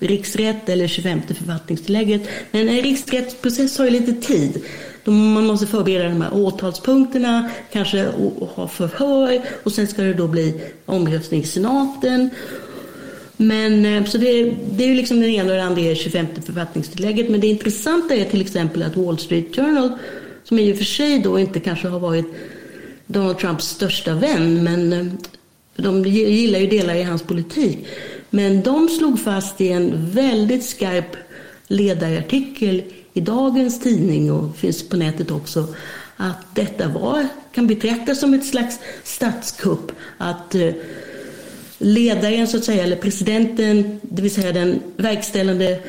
[0.00, 2.28] riksrätt eller 25 författningstillägget.
[2.50, 4.62] Men en riksrättsprocess har ju lite tid.
[5.04, 8.08] Man måste förbereda de här åtalspunkterna, kanske
[8.40, 12.30] ha förhör och sen ska det då bli omröstning i senaten.
[13.36, 16.26] Men, eh, så det, det är ju liksom den ena och den andra är 25
[16.46, 17.30] författningstillägget.
[17.30, 19.92] Men det intressanta är till exempel att Wall Street Journal,
[20.44, 22.26] som i och för sig då inte kanske har varit
[23.06, 25.06] Donald Trumps största vän, men eh,
[25.76, 27.86] de gillar ju delar i hans politik.
[28.30, 31.16] Men de slog fast i en väldigt skarp
[31.66, 32.82] ledarartikel
[33.14, 35.66] i dagens tidning och finns på nätet också
[36.16, 39.92] att detta var, kan betraktas som ett slags statskupp.
[40.18, 40.70] Att eh,
[41.78, 45.80] ledaren, så att säga, eller presidenten, det vill säga den verkställande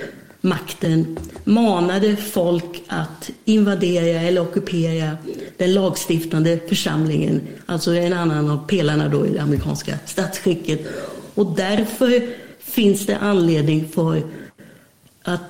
[0.41, 5.17] makten, manade folk att invadera eller ockupera
[5.57, 10.87] den lagstiftande församlingen, alltså en annan av pelarna då i det amerikanska statsskicket.
[11.35, 14.21] Och därför finns det anledning för
[15.23, 15.41] att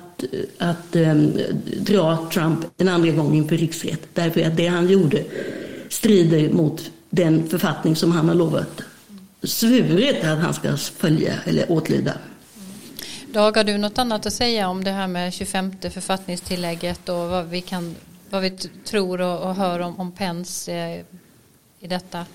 [0.58, 1.38] att um,
[1.76, 4.00] dra Trump en andra gång inför riksrätt.
[4.14, 5.24] Därför att det han gjorde
[5.88, 8.82] strider mot den författning som han har lovat
[9.42, 12.12] svurit att han ska följa eller åtlyda.
[13.32, 17.46] Dag, har du något annat att säga om det här med 25 författningstillägget och vad
[17.46, 17.96] vi, kan,
[18.30, 18.50] vad vi
[18.84, 21.00] tror och, och hör om, om Pence eh,
[21.80, 22.26] i detta?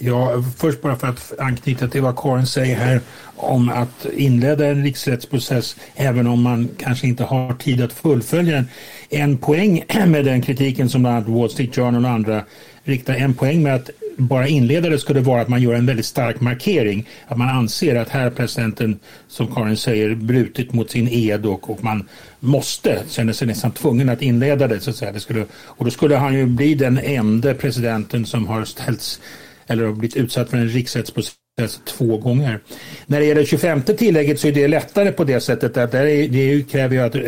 [0.00, 3.00] Ja, först bara för att anknyta till vad Karin säger här
[3.36, 8.68] om att inleda en riksrättsprocess även om man kanske inte har tid att fullfölja den.
[9.10, 12.44] En poäng med den kritiken som bland annat Wall Street Journal och andra
[12.84, 16.06] riktar, en poäng med att bara inleda det skulle vara att man gör en väldigt
[16.06, 17.08] stark markering.
[17.26, 18.98] Att man anser att här presidenten,
[19.28, 22.08] som Karin säger, brutit mot sin ed och, och man
[22.40, 24.80] måste, känner sig nästan tvungen att inleda det.
[24.80, 25.12] Så att säga.
[25.12, 29.20] det skulle, och då skulle han ju bli den enda presidenten som har ställts
[29.68, 32.60] eller har blivit utsatt för en riksrättsprocess två gånger.
[33.06, 36.70] När det gäller 25 tillägget så är det lättare på det sättet att det, det
[36.70, 37.20] kräver ju att eh,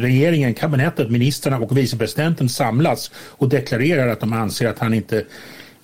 [0.00, 5.24] regeringen, kabinettet, ministrarna och vicepresidenten samlas och deklarerar att de anser att han inte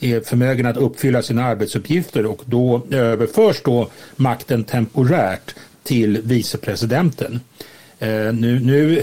[0.00, 7.40] är förmögen att uppfylla sina arbetsuppgifter och då överförs då makten temporärt till vicepresidenten.
[7.98, 9.02] Eh, nu, nu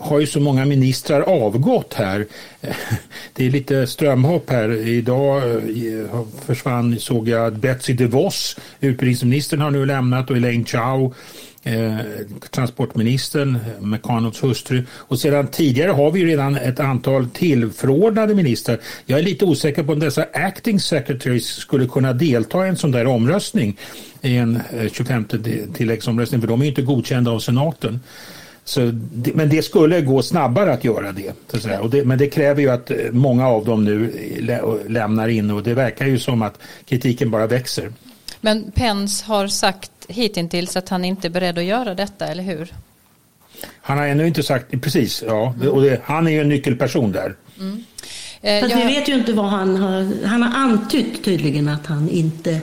[0.00, 2.26] har ju så många ministrar avgått här.
[3.32, 4.88] Det är lite strömhopp här.
[4.88, 11.14] Idag eh, försvann, såg jag, Betsy DeVos, utbildningsministern har nu lämnat och Elaine Chao
[11.62, 11.96] Eh,
[12.50, 14.84] transportministern, McConnells hustru.
[14.92, 18.78] Och sedan tidigare har vi redan ett antal tillförordnade ministrar.
[19.06, 22.90] Jag är lite osäker på om dessa acting secretaries skulle kunna delta i en sån
[22.90, 23.76] där omröstning
[24.22, 28.00] i en eh, 25-tilläggsomröstning för de är inte godkända av senaten.
[28.70, 28.80] Så,
[29.34, 31.28] men det skulle gå snabbare att göra det.
[31.28, 34.12] Att det men det kräver ju att eh, många av dem nu
[34.88, 37.92] lämnar in och det verkar ju som att kritiken bara växer.
[38.40, 42.74] Men Pence har sagt hittills att han inte är beredd att göra detta, eller hur?
[43.80, 45.54] Han har ännu inte sagt, precis, ja.
[45.56, 45.68] Mm.
[45.68, 47.34] Och det, han är ju en nyckelperson där.
[47.58, 47.84] Mm.
[48.40, 48.86] Eh, Fast jag...
[48.86, 52.60] vi vet ju inte vad han har, han har antytt tydligen att han inte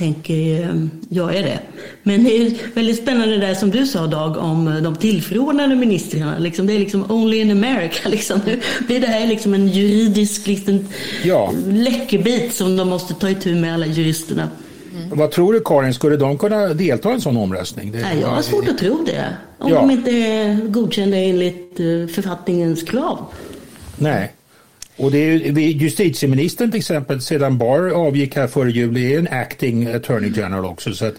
[0.00, 0.74] tänker eh,
[1.08, 1.58] göra det.
[2.02, 6.38] Men det är väldigt spännande det där som du sa Dag om de tillförordnade ministrarna.
[6.38, 8.08] Liksom, det är liksom only in America.
[8.08, 8.40] Liksom.
[8.46, 10.88] Nu blir det här liksom en juridisk liksom,
[11.24, 11.52] ja.
[11.66, 14.48] läckerbit som de måste ta itu med alla juristerna.
[14.94, 15.18] Mm.
[15.18, 17.92] Vad tror du Karin, skulle de kunna delta i en sån omröstning?
[17.92, 19.36] Det, Nej, jag har svårt att tro det.
[19.58, 19.80] Om ja.
[19.80, 23.24] de inte är godkända enligt eh, författningens krav.
[23.98, 24.32] Nej.
[25.00, 29.86] Och det är justitieministern till exempel, sedan Barr avgick här före jul, är en acting
[29.86, 30.94] attorney general också.
[30.94, 31.14] Så att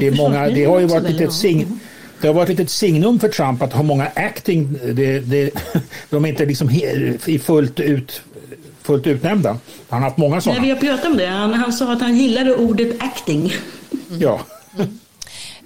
[0.00, 1.80] det, är många, det har ju varit lite sign,
[2.20, 5.50] det har varit ett signum för Trump att ha många acting, det, det,
[6.10, 6.70] de är inte liksom
[7.26, 8.22] i fullt ut
[8.82, 9.58] fullt utnämnda.
[9.88, 10.60] Han har haft många sådana.
[10.60, 11.26] Nej, vi har pratat om det.
[11.26, 13.40] Han, han sa att han gillade ordet acting.
[13.40, 14.20] Mm.
[14.20, 14.40] Ja.
[14.78, 14.98] Mm.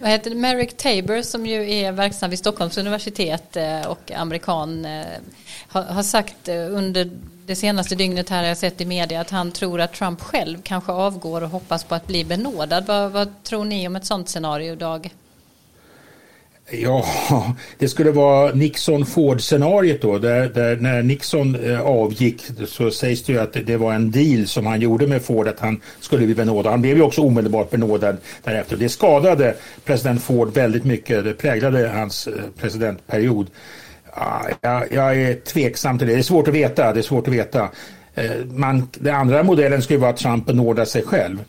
[0.00, 0.34] Vad heter?
[0.34, 5.04] Merrick Tabor som ju är verksam vid Stockholms universitet eh, och amerikan eh,
[5.68, 7.10] har sagt eh, under
[7.50, 10.58] det senaste dygnet här har jag sett i media att han tror att Trump själv
[10.62, 12.86] kanske avgår och hoppas på att bli benådad.
[12.86, 15.10] Vad, vad tror ni om ett sådant scenario, Dag?
[16.70, 17.04] Ja,
[17.78, 20.18] det skulle vara Nixon-Ford-scenariet då.
[20.18, 24.46] Där, där, när Nixon eh, avgick så sägs det ju att det var en deal
[24.46, 26.72] som han gjorde med Ford att han skulle bli benådad.
[26.72, 28.76] Han blev ju också omedelbart benådad därefter.
[28.76, 31.24] Det skadade president Ford väldigt mycket.
[31.24, 33.46] Det präglade hans eh, presidentperiod.
[34.16, 36.12] Ja, jag är tveksam till det.
[36.12, 36.92] Det är svårt att veta.
[36.92, 37.68] Det är svårt att veta.
[38.14, 41.44] Eh, man, den andra modellen skulle vara att Trump benådar sig själv.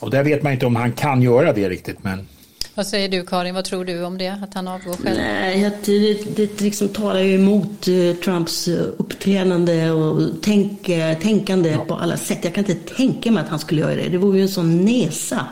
[0.00, 2.04] Och där vet man inte om han kan göra det riktigt.
[2.04, 2.28] Men...
[2.74, 5.16] Vad säger du Karin, vad tror du om det, att han avgår själv?
[5.16, 10.86] Nej, det, det liksom talar ju emot uh, Trumps uh, uppträdande och tänk,
[11.22, 11.84] tänkande ja.
[11.88, 12.38] på alla sätt.
[12.42, 14.08] Jag kan inte tänka mig att han skulle göra det.
[14.08, 15.46] Det vore ju en sån nesa.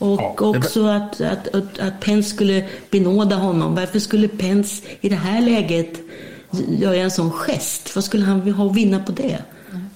[0.00, 3.74] Och ja, också att, att, att, att Pence skulle benåda honom.
[3.74, 6.00] Varför skulle Pence i det här läget
[6.68, 7.94] göra en sån gest?
[7.94, 9.38] Vad skulle han ha att vinna på det?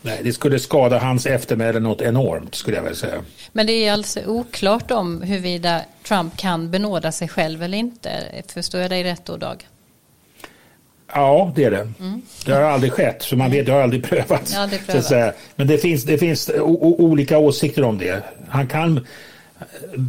[0.03, 3.23] Nej, det skulle skada hans eftermäle något enormt skulle jag vilja säga.
[3.53, 8.11] Men det är alltså oklart om huruvida Trump kan benåda sig själv eller inte.
[8.49, 9.69] Förstår jag dig rätt då, Dag?
[11.15, 11.89] Ja, det är det.
[12.01, 12.23] Mm.
[12.47, 14.55] Det har aldrig skett, så man vet, det har aldrig prövats.
[14.55, 15.39] Ja, det prövats.
[15.57, 16.51] Men det finns, det finns
[16.81, 18.23] olika åsikter om det.
[18.49, 19.07] Han kan...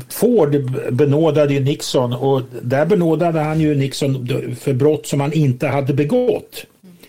[0.10, 4.28] Ford benådade ju Nixon och där benådade han ju Nixon
[4.60, 6.66] för brott som han inte hade begått.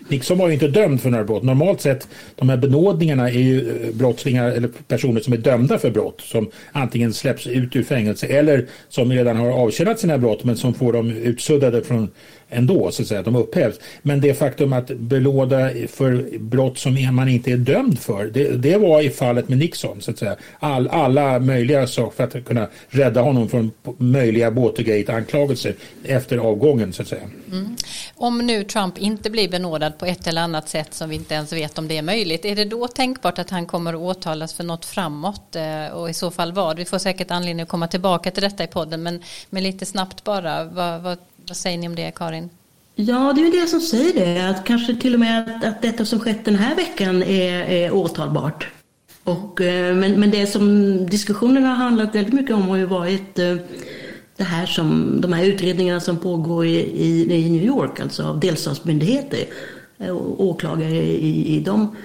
[0.09, 1.43] Nixon var ju inte dömd för några brott.
[1.43, 5.91] Normalt sett, de här benådningarna är ju eh, brottslingar eller personer som är dömda för
[5.91, 10.57] brott som antingen släpps ut ur fängelse eller som redan har avtjänat sina brott men
[10.57, 12.09] som får dem utsuddade från
[12.49, 13.80] ändå, så att säga, de upphävs.
[14.03, 18.76] Men det faktum att belåda för brott som man inte är dömd för, det, det
[18.76, 20.36] var i fallet med Nixon, så att säga.
[20.59, 25.74] All, alla möjliga saker för att kunna rädda honom från möjliga Watergate-anklagelser
[26.05, 27.22] efter avgången, så att säga.
[27.53, 27.76] Mm.
[28.14, 31.53] Om nu Trump inte blir benådad på ett eller annat sätt som vi inte ens
[31.53, 34.64] vet om det är möjligt, är det då tänkbart att han kommer att åtalas för
[34.64, 36.76] något framåt eh, och i så fall vad?
[36.76, 40.24] Vi får säkert anledning att komma tillbaka till detta i podden, men, men lite snabbt
[40.24, 41.18] bara, vad, vad
[41.49, 42.51] vad säger ni om det, Karin?
[42.94, 44.49] Ja, det är ju det som säger det.
[44.49, 47.94] Att kanske till och med att, att detta som skett den här veckan är, är
[47.94, 48.68] åtalbart.
[49.24, 53.38] Och, eh, men, men det som diskussionen har handlat väldigt mycket om har ju varit
[53.38, 53.57] eh,
[54.36, 58.40] det här som, de här utredningarna som pågår i, i, i New York, alltså av
[58.40, 59.44] delstatsmyndigheter
[59.99, 61.97] eh, och åklagare i, i de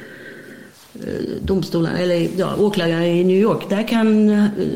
[1.42, 3.70] domstolarna, eller ja, åklagare i New York.
[3.70, 4.30] Där kan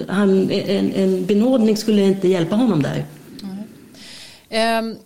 [0.07, 3.05] han, en, en benådning skulle inte hjälpa honom där.
[4.55, 4.97] Ehm,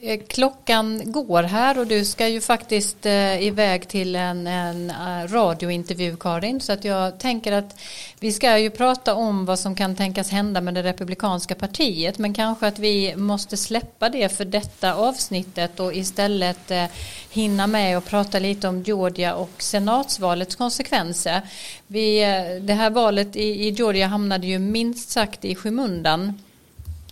[0.00, 5.28] eh, klockan går här och du ska ju faktiskt eh, iväg till en, en eh,
[5.28, 6.60] radiointervju Karin.
[6.60, 7.80] Så att jag tänker att
[8.20, 12.18] vi ska ju prata om vad som kan tänkas hända med det republikanska partiet.
[12.18, 16.84] Men kanske att vi måste släppa det för detta avsnittet och istället eh,
[17.30, 21.40] hinna med och prata lite om Georgia och senatsvalets konsekvenser.
[21.86, 26.34] Vi, eh, det här valet i, i Georgia hamnade ju minst sagt i skymundan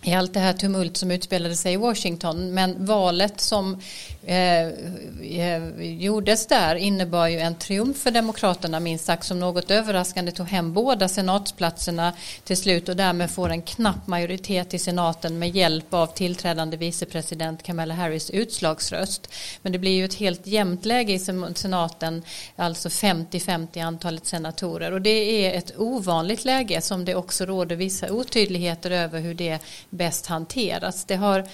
[0.03, 2.53] i allt det här tumult som utspelade sig i Washington.
[2.53, 3.81] Men valet som
[4.27, 4.67] eh,
[5.41, 10.47] eh, gjordes där innebar ju en triumf för Demokraterna minst sagt som något överraskande tog
[10.47, 12.13] hem båda senatsplatserna
[12.43, 17.63] till slut och därmed får en knapp majoritet i senaten med hjälp av tillträdande vicepresident
[17.63, 19.33] Kamala Harris utslagsröst.
[19.61, 21.19] Men det blir ju ett helt jämnt läge i
[21.55, 22.23] senaten,
[22.55, 28.11] alltså 50-50 antalet senatorer och det är ett ovanligt läge som det också råder vissa
[28.11, 29.59] otydligheter över hur det
[29.89, 31.05] bäst hanteras.
[31.05, 31.47] Det har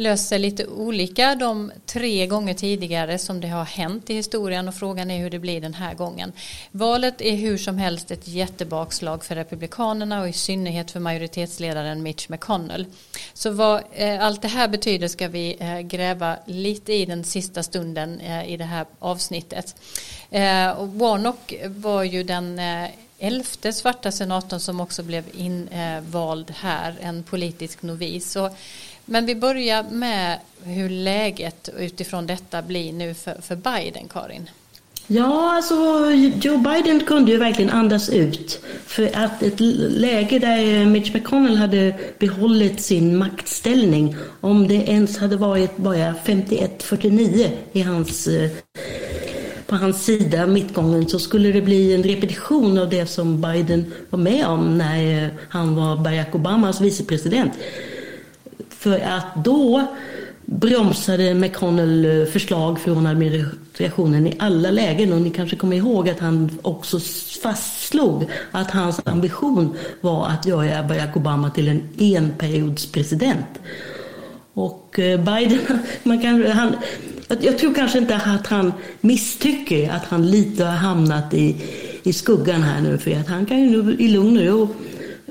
[0.00, 4.74] löst sig lite olika de tre gånger tidigare som det har hänt i historien och
[4.74, 6.32] frågan är hur det blir den här gången.
[6.70, 12.28] Valet är hur som helst ett jättebakslag för Republikanerna och i synnerhet för majoritetsledaren Mitch
[12.28, 12.86] McConnell.
[13.34, 17.62] Så vad eh, allt det här betyder ska vi eh, gräva lite i den sista
[17.62, 19.74] stunden eh, i det här avsnittet.
[20.30, 22.90] Eh, och Warnock var ju den eh,
[23.20, 28.30] elfte svarta senatorn som också blev invald eh, här, en politisk novis.
[28.30, 28.50] Så,
[29.10, 34.50] men vi börjar med hur läget utifrån detta blir nu för, för Biden, Karin.
[35.06, 35.74] Ja, alltså
[36.42, 38.60] Joe Biden kunde ju verkligen andas ut.
[38.86, 45.36] För att ett läge där Mitch McConnell hade behållit sin maktställning, om det ens hade
[45.36, 48.50] varit bara 51-49 i hans eh,
[49.66, 54.18] på hans sida mittgången så skulle det bli en repetition av det som Biden var
[54.18, 57.52] med om när eh, han var Barack Obamas vicepresident.
[58.80, 59.86] För att då
[60.44, 66.20] bromsade McConnell eh, förslag från administrationen i alla lägen och ni kanske kommer ihåg att
[66.20, 67.00] han också
[67.42, 73.60] fastslog att hans ambition var att göra Barack Obama till en enperiodspresident.
[74.54, 75.58] Och eh, Biden,
[76.02, 76.76] man kan, han,
[77.40, 81.56] jag tror kanske inte att han misstycker att han lite har hamnat i,
[82.02, 82.98] i skuggan här nu.
[82.98, 84.68] För att han kan ju nu i lugn och ro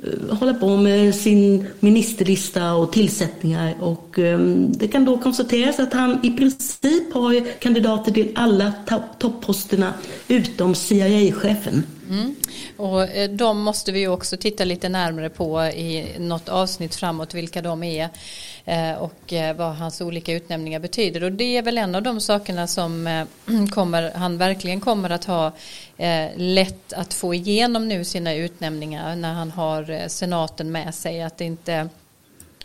[0.04, 3.76] Eh, hålla på med sin ministerlista och tillsättningar.
[3.80, 8.74] Och ehm, det kan då konstateras att han i princip har kandidater till alla
[9.20, 9.94] topposterna
[10.28, 11.84] utom CIA-chefen.
[12.10, 12.36] Mm.
[12.78, 17.62] Och eh, de måste vi också titta lite närmare på i något avsnitt framåt, vilka
[17.62, 18.10] de är
[18.66, 21.24] eh, och eh, vad hans olika utnämningar betyder.
[21.24, 23.26] Och det är väl en av de sakerna som
[23.72, 25.52] kommer, han verkligen kommer att ha
[26.36, 31.22] lätt att få igenom nu sina utnämningar när han har senaten med sig.
[31.22, 31.90] Att det inte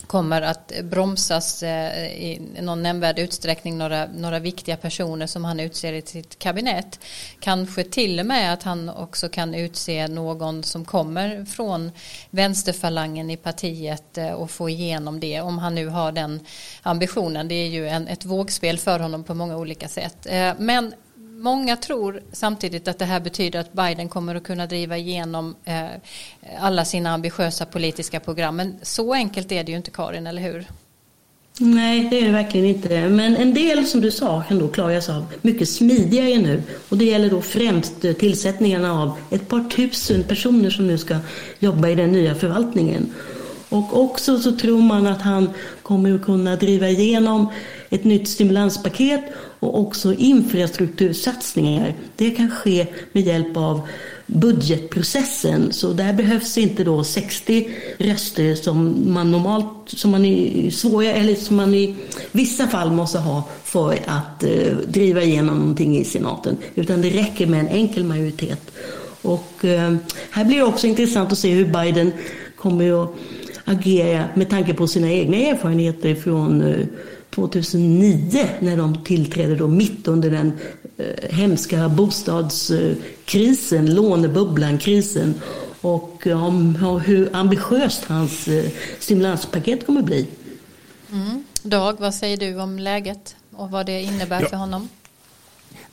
[0.06, 5.92] kommer att bromsas eh, i någon nämnvärd utsträckning några, några viktiga personer som han utser
[5.92, 7.00] i sitt kabinett.
[7.40, 11.92] Kanske till och med att han också kan utse någon som kommer från
[12.30, 16.46] vänsterfalangen i partiet eh, och få igenom det om han nu har den
[16.82, 17.48] ambitionen.
[17.48, 20.26] Det är ju en, ett vågspel för honom på många olika sätt.
[20.26, 20.94] Eh, men
[21.44, 25.84] Många tror samtidigt att det här betyder att Biden kommer att kunna driva igenom eh,
[26.60, 28.56] alla sina ambitiösa politiska program.
[28.56, 30.64] Men så enkelt är det ju inte Karin, eller hur?
[31.58, 33.08] Nej, det är det verkligen inte.
[33.08, 36.62] Men en del som du sa kan då klaras av mycket smidigare nu.
[36.88, 41.16] Och det gäller då främst eh, tillsättningarna av ett par tusen personer som nu ska
[41.58, 43.12] jobba i den nya förvaltningen.
[43.68, 45.50] Och också så tror man att han
[45.82, 47.48] kommer att kunna driva igenom
[47.90, 49.20] ett nytt stimulanspaket
[49.60, 51.94] och också infrastruktursatsningar.
[52.16, 53.80] Det kan ske med hjälp av
[54.26, 55.72] budgetprocessen.
[55.72, 61.34] Så där behövs inte då 60 röster som man normalt, som man i svåra, eller
[61.34, 61.96] som man i
[62.32, 66.56] vissa fall måste ha för att eh, driva igenom någonting i senaten.
[66.74, 68.70] Utan det räcker med en enkel majoritet.
[69.22, 69.94] Och eh,
[70.30, 72.12] här blir det också intressant att se hur Biden
[72.56, 73.14] kommer att
[73.64, 76.86] agera med tanke på sina egna erfarenheter från eh,
[77.30, 80.52] 2009 när de tillträdde då mitt under den
[80.96, 85.34] eh, hemska bostadskrisen, lånebubblan, krisen
[85.80, 88.64] och om hur ambitiöst hans eh,
[88.98, 90.26] stimulanspaket kommer att bli.
[91.12, 91.44] Mm.
[91.62, 94.48] Dag, vad säger du om läget och vad det innebär ja.
[94.48, 94.88] för honom?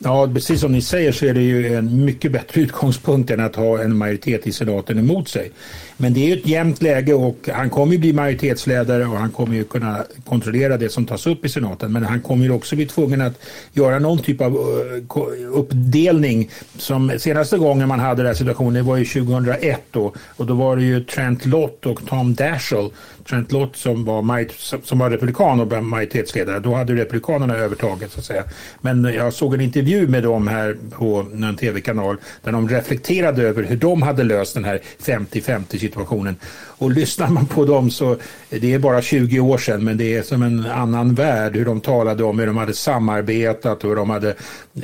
[0.04, 3.56] Ja, precis som ni säger så är det ju en mycket bättre utgångspunkt än att
[3.56, 5.50] ha en majoritet i senaten emot sig.
[5.96, 9.30] Men det är ju ett jämnt läge och han kommer ju bli majoritetsledare och han
[9.30, 11.92] kommer ju kunna kontrollera det som tas upp i senaten.
[11.92, 13.38] Men han kommer ju också bli tvungen att
[13.72, 16.50] göra någon typ av eh, uppdelning.
[16.78, 20.54] Som senaste gången man hade den här situationen det var ju 2001 då och då
[20.54, 22.90] var det ju Trent Lott och Tom Daschle.
[23.28, 24.46] Trent Lott som var,
[24.86, 26.60] som var republikan och majoritetsledare.
[26.60, 28.44] Då hade republikanerna övertaget så att säga.
[28.80, 33.62] Men jag såg en intervju med dem här på en tv-kanal där de reflekterade över
[33.62, 36.36] hur de hade löst den här 50-50 situationen.
[36.82, 38.16] Och lyssnar man på dem så
[38.50, 41.80] det är bara 20 år sedan men det är som en annan värld hur de
[41.80, 44.34] talade om hur de hade samarbetat och hur de hade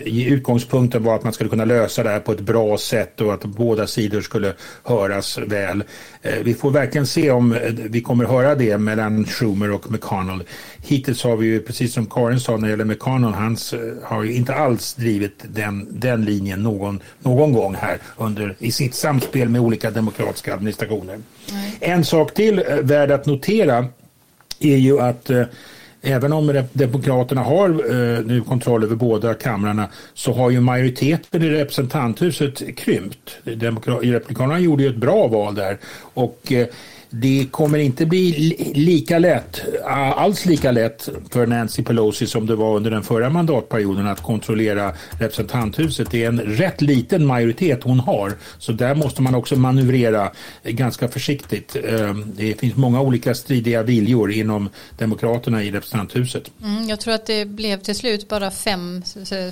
[0.06, 3.44] utgångspunkten var att man skulle kunna lösa det här på ett bra sätt och att
[3.44, 4.52] båda sidor skulle
[4.84, 5.84] höras väl.
[6.22, 10.42] Eh, vi får verkligen se om eh, vi kommer höra det mellan Schumer och McConnell.
[10.82, 14.22] Hittills har vi ju, precis som Karin sa när det gäller McConnell, han eh, har
[14.22, 19.48] ju inte alls drivit den, den linjen någon, någon gång här under, i sitt samspel
[19.48, 21.18] med olika demokratiska administrationer.
[21.52, 21.78] Nej.
[21.88, 23.86] En sak till eh, värd att notera
[24.60, 25.42] är ju att eh,
[26.02, 31.50] Även om Demokraterna har eh, nu kontroll över båda kamrarna så har ju majoriteten i
[31.50, 33.38] representanthuset krympt.
[33.44, 35.78] Republikanerna gjorde ju ett bra val där
[36.14, 36.52] och
[37.10, 38.32] det kommer inte bli
[38.74, 39.62] lika lätt,
[40.14, 44.92] alls lika lätt för Nancy Pelosi som det var under den förra mandatperioden att kontrollera
[45.18, 46.10] representanthuset.
[46.10, 50.32] Det är en rätt liten majoritet hon har så där måste man också manövrera
[50.64, 51.76] ganska försiktigt.
[51.76, 56.50] Ehm, det finns många olika stridiga viljor inom demokraterna i representanthuset.
[56.62, 59.02] Mm, jag tror att det blev till slut bara fem,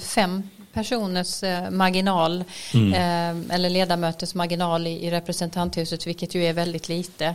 [0.00, 0.42] fem
[0.76, 2.92] personers eh, marginal mm.
[2.92, 7.34] eh, eller ledamöters marginal i, representanthuset vilket ju är väldigt lite.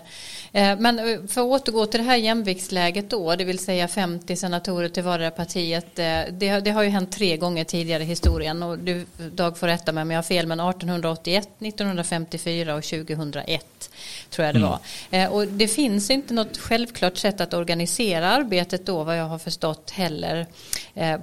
[0.52, 4.90] Eh, men för att återgå till det här jämviktsläget då, det vill säga 50 senatorer
[4.90, 5.96] till vardera partiet.
[5.96, 9.92] Det, det, har ju hänt tre gånger tidigare i historien och du Dag får rätta
[9.92, 13.90] mig om jag har fel men 1881, 1954 och 2001
[14.30, 14.70] tror jag det mm.
[14.70, 14.80] var.
[15.12, 19.40] Eh, och det finns inte något självklart sätt att organisera arbetet då vad jag har
[19.40, 20.46] förstått heller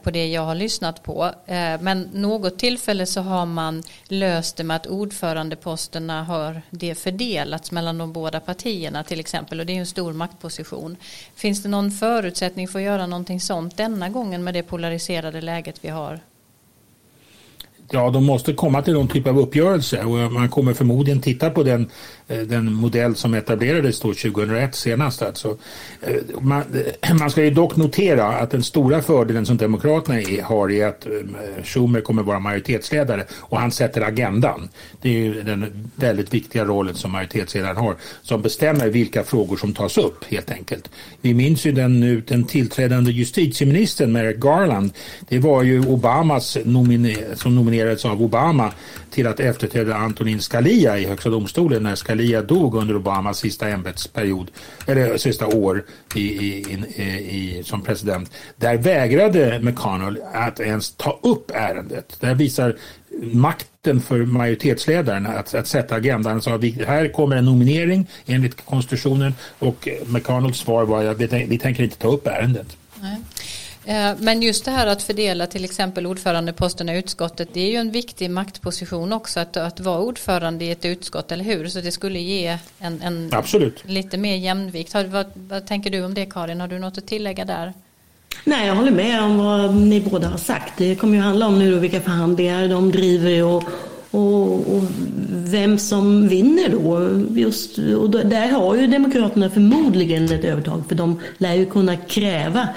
[0.02, 1.30] på det jag har lyssnat på.
[1.80, 7.98] men något tillfälle så har man löst det med att ordförandeposterna har det fördelats mellan
[7.98, 10.96] de båda partierna till exempel och det är en stor maktposition.
[11.34, 15.84] Finns det någon förutsättning för att göra någonting sånt denna gången med det polariserade läget
[15.84, 16.20] vi har?
[17.90, 21.62] Ja, de måste komma till någon typ av uppgörelse och man kommer förmodligen titta på
[21.62, 21.90] den
[22.28, 25.22] eh, den modell som etablerades då 2001 senast.
[25.22, 25.56] Alltså.
[26.00, 26.62] Eh, man,
[27.02, 31.06] eh, man ska ju dock notera att den stora fördelen som Demokraterna har är att
[31.64, 34.68] Schumer kommer vara majoritetsledare och han sätter agendan.
[35.02, 39.74] Det är ju den väldigt viktiga rollen som majoritetsledaren har som bestämmer vilka frågor som
[39.74, 40.90] tas upp helt enkelt.
[41.20, 44.90] Vi minns ju den, nu, den tillträdande justitieministern Merrick Garland.
[45.28, 48.72] Det var ju Obamas nominer som nominerades av Obama
[49.10, 54.50] till att efterträda Antonin Scalia i Högsta domstolen när Scalia dog under Obamas sista ämbetsperiod,
[54.86, 58.30] eller sista år i, i, i, i, som president.
[58.56, 62.16] Där vägrade McConnell att ens ta upp ärendet.
[62.20, 62.76] Där visar
[63.32, 66.32] makten för majoritetsledaren att, att sätta agendan.
[66.32, 71.46] Han sa att här kommer en nominering enligt konstitutionen och McConnells svar var att vi,
[71.48, 72.76] vi tänker inte ta upp ärendet.
[73.00, 73.16] Nej.
[73.88, 77.76] Eh, men just det här att fördela till exempel ordförandeposterna i utskottet det är ju
[77.76, 81.68] en viktig maktposition också att, att vara ordförande i ett utskott, eller hur?
[81.68, 83.32] Så det skulle ge en, en
[83.82, 84.94] lite mer jämvikt.
[84.94, 86.60] Vad, vad tänker du om det Karin?
[86.60, 87.72] Har du något att tillägga där?
[88.44, 90.72] Nej, jag håller med om vad ni båda har sagt.
[90.76, 93.64] Det kommer ju handla om nu vilka förhandlingar de driver och,
[94.10, 94.82] och, och,
[95.30, 97.10] vem som vinner då.
[97.40, 102.68] Just, och där har ju Demokraterna förmodligen ett övertag för de lär ju kunna kräva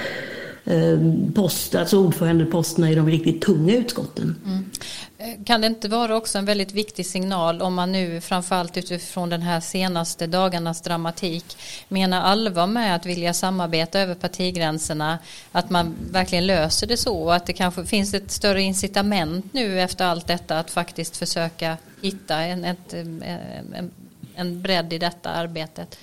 [0.71, 0.99] Eh,
[1.35, 4.35] post, alltså ordförandeposterna i de riktigt tunga utskotten.
[4.45, 4.69] Mm.
[5.17, 9.29] Eh, kan det inte vara också en väldigt viktig signal om man nu framförallt utifrån
[9.29, 11.57] den här senaste dagarnas dramatik
[11.87, 15.19] menar allvar med att vilja samarbeta över partigränserna
[15.51, 19.81] att man verkligen löser det så och att det kanske finns ett större incitament nu
[19.81, 23.91] efter allt detta att faktiskt försöka hitta en, ett, eh, en,
[24.35, 25.97] en bredd i detta arbetet.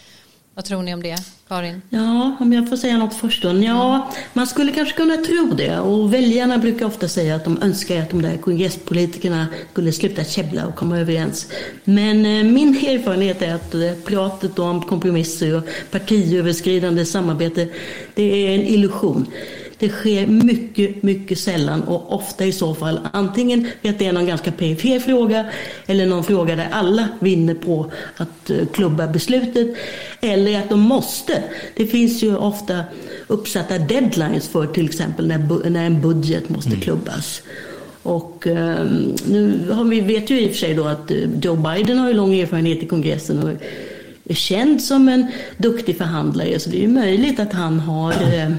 [0.59, 1.17] Vad tror ni om det,
[1.49, 1.83] Karin?
[1.91, 3.53] Ja, om jag får säga något först då.
[3.53, 5.79] Ja, man skulle kanske kunna tro det.
[5.79, 10.67] Och väljarna brukar ofta säga att de önskar att de där kongresspolitikerna skulle sluta käbbla
[10.67, 11.47] och komma överens.
[11.85, 17.69] Men eh, min erfarenhet är att eh, pratet om kompromisser och partiöverskridande samarbete,
[18.15, 19.27] det är en illusion.
[19.79, 24.26] Det sker mycket, mycket sällan och ofta i så fall antingen att det är någon
[24.26, 25.47] ganska perifer fråga
[25.87, 29.76] eller någon fråga där alla vinner på att eh, klubba beslutet
[30.20, 31.43] eller att de måste.
[31.76, 32.85] Det finns ju ofta
[33.26, 36.81] uppsatta deadlines för till exempel när, när en budget måste mm.
[36.81, 37.43] klubbas.
[38.03, 41.11] Och um, nu har vi vet ju i och för sig då att
[41.43, 43.51] Joe Biden har ju lång erfarenhet i kongressen och
[44.29, 45.26] är känd som en
[45.57, 46.59] duktig förhandlare.
[46.59, 48.51] Så det är ju möjligt att han har eh,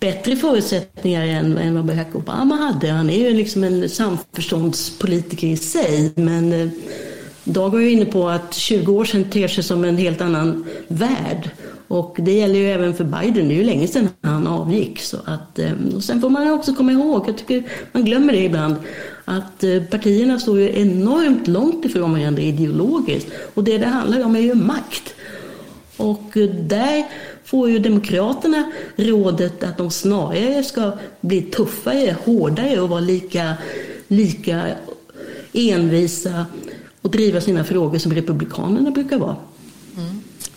[0.00, 2.90] bättre förutsättningar än, än vad Barack Obama hade.
[2.90, 6.12] Han är ju liksom en samförståndspolitiker i sig.
[6.14, 6.68] Men eh,
[7.44, 10.64] Dag var ju inne på att 20 år sedan ter sig som en helt annan
[10.88, 11.50] värld.
[11.88, 15.00] Och det gäller ju även för Biden, det är ju länge sedan han avgick.
[15.00, 18.44] Så att, eh, och sen får man också komma ihåg, jag tycker man glömmer det
[18.44, 18.74] ibland,
[19.24, 23.28] att eh, partierna står ju enormt långt ifrån varandra ideologiskt.
[23.54, 25.14] Och det det handlar om är ju makt.
[25.96, 26.30] Och
[26.60, 27.04] där
[27.50, 33.54] får ju Demokraterna rådet att de snarare ska bli tuffare, hårdare och vara lika,
[34.08, 34.62] lika
[35.52, 36.46] envisa
[37.00, 39.36] och driva sina frågor som Republikanerna brukar vara.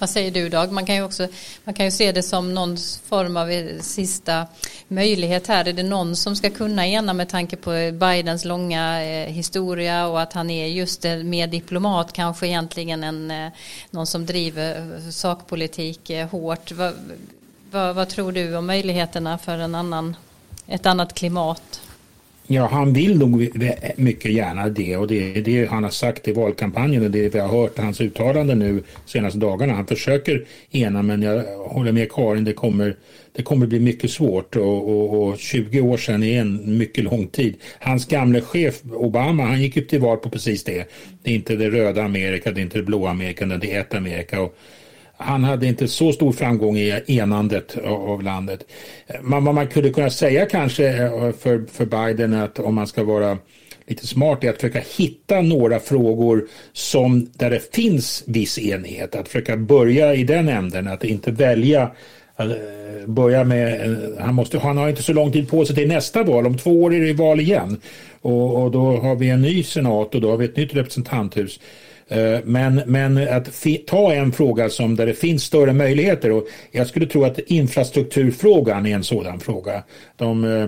[0.04, 0.72] Vad säger du Dag?
[0.72, 1.28] Man kan ju också
[1.64, 4.48] man kan ju se det som någon form av eh, sista
[4.88, 5.68] möjlighet här.
[5.68, 10.22] Är det någon som ska kunna ena med tanke på Bidens långa eh, historia och
[10.22, 13.52] att han är just eh, mer diplomat kanske egentligen än
[13.90, 16.72] någon som driver sakpolitik hårt.
[16.72, 16.94] Vad,
[17.72, 20.16] vad, vad tror du om möjligheterna för en annan,
[20.68, 21.82] ett annat klimat?
[22.48, 23.50] Ja, han vill nog
[23.96, 27.40] mycket gärna det och det är det han har sagt i valkampanjen och det vi
[27.40, 29.74] har hört hans uttalanden nu senaste dagarna.
[29.74, 32.96] Han försöker ena men jag håller med Karin, det kommer,
[33.32, 37.28] det kommer bli mycket svårt och, och, och 20 år sedan är en mycket lång
[37.28, 37.56] tid.
[37.80, 40.90] Hans gamle chef Obama, han gick ju till val på precis det.
[41.24, 43.94] Det är inte det röda Amerika, det är inte det blåa Amerika, det är ett
[43.94, 44.42] Amerika.
[44.42, 44.58] Och
[45.18, 48.66] han hade inte så stor framgång i enandet av landet.
[49.22, 53.38] Man, man kunde kunna säga kanske eh, för, för Biden att om man ska vara
[53.88, 59.16] lite smart är att försöka hitta några frågor som, där det finns viss enighet.
[59.16, 61.92] Att försöka börja i den änden, att inte välja
[62.40, 65.88] eh, börja med, eh, han, måste, han har inte så lång tid på sig till
[65.88, 67.82] nästa val, om två år är det val igen.
[68.22, 71.60] Och, och då har vi en ny senat och då har vi ett nytt representanthus.
[72.08, 76.88] Eh, men, men att ta en fråga som där det finns större möjligheter och jag
[76.88, 79.84] skulle tro att infrastrukturfrågan är en sådan fråga.
[80.18, 80.68] De eh,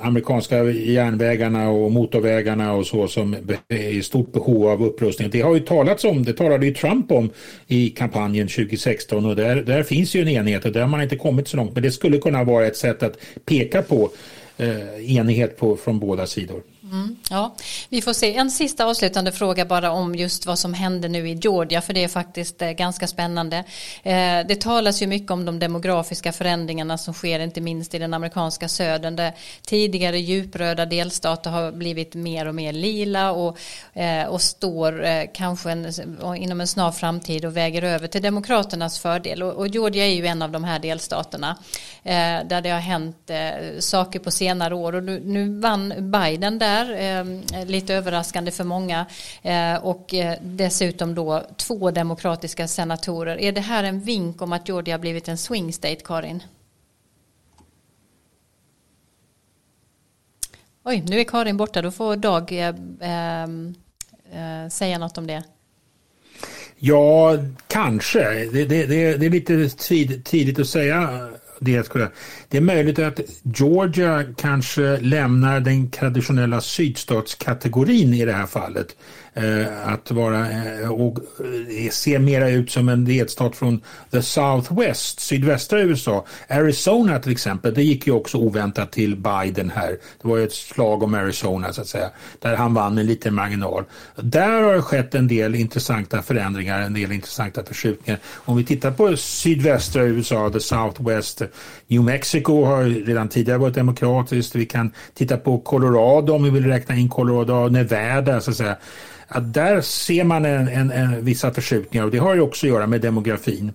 [0.00, 3.36] amerikanska järnvägarna och motorvägarna och så som
[3.68, 5.30] är i stort behov av upprustning.
[5.30, 7.30] Det har ju talats om, det talade ju Trump om
[7.66, 11.16] i kampanjen 2016 och där, där finns ju en enighet och där har man inte
[11.16, 11.74] kommit så långt.
[11.74, 14.10] Men det skulle kunna vara ett sätt att peka på
[14.56, 16.62] eh, enighet på, från båda sidor.
[16.90, 17.54] Mm, ja,
[17.88, 18.36] vi får se.
[18.36, 22.04] En sista avslutande fråga bara om just vad som händer nu i Georgia, för det
[22.04, 23.56] är faktiskt eh, ganska spännande.
[24.02, 28.14] Eh, det talas ju mycket om de demografiska förändringarna som sker, inte minst i den
[28.14, 29.32] amerikanska södern, där
[29.62, 33.58] tidigare djupröda delstater har blivit mer och mer lila och,
[33.92, 35.92] eh, och står kanske en,
[36.36, 39.42] inom en snar framtid och väger över till demokraternas fördel.
[39.42, 41.56] Och, och Georgia är ju en av de här delstaterna
[42.44, 43.30] där det har hänt
[43.78, 48.64] saker på senare år och nu, nu vann Biden där där, ehm, lite överraskande för
[48.64, 49.06] många.
[49.42, 53.40] Eh, och eh, dessutom då två demokratiska senatorer.
[53.40, 56.42] Är det här en vink om att Georgia har blivit en swing state, Karin?
[60.84, 61.82] Oj, nu är Karin borta.
[61.82, 63.74] Då får Dag eh, ehm,
[64.32, 65.42] eh, säga något om det.
[66.76, 68.20] Ja, kanske.
[68.52, 69.68] Det, det, det, det är lite
[70.24, 71.28] tidigt att säga
[71.60, 71.92] det,
[72.48, 78.96] det är möjligt att Georgia kanske lämnar den traditionella sydstatskategorin i det här fallet.
[79.38, 83.80] Eh, att vara eh, och eh, se mera ut som en delstat från
[84.10, 86.24] the Southwest, sydvästra USA.
[86.48, 89.90] Arizona till exempel, det gick ju också oväntat till Biden här.
[90.22, 93.34] Det var ju ett slag om Arizona så att säga, där han vann med liten
[93.34, 93.84] marginal.
[94.16, 98.20] Där har det skett en del intressanta förändringar, en del intressanta förskjutningar.
[98.34, 101.42] Om vi tittar på sydvästra USA, the Southwest,
[101.86, 104.54] New Mexico har redan tidigare varit demokratiskt.
[104.54, 108.76] Vi kan titta på Colorado om vi vill räkna in Colorado, Nevada så att säga
[109.28, 112.70] att där ser man en, en, en, vissa förskjutningar och det har ju också att
[112.70, 113.72] göra med demografin.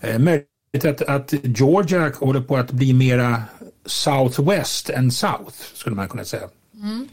[0.00, 3.42] Eh, möjligt att, att Georgia håller på att bli mera
[3.86, 6.48] Southwest än South skulle man kunna säga.
[6.74, 7.08] Mm.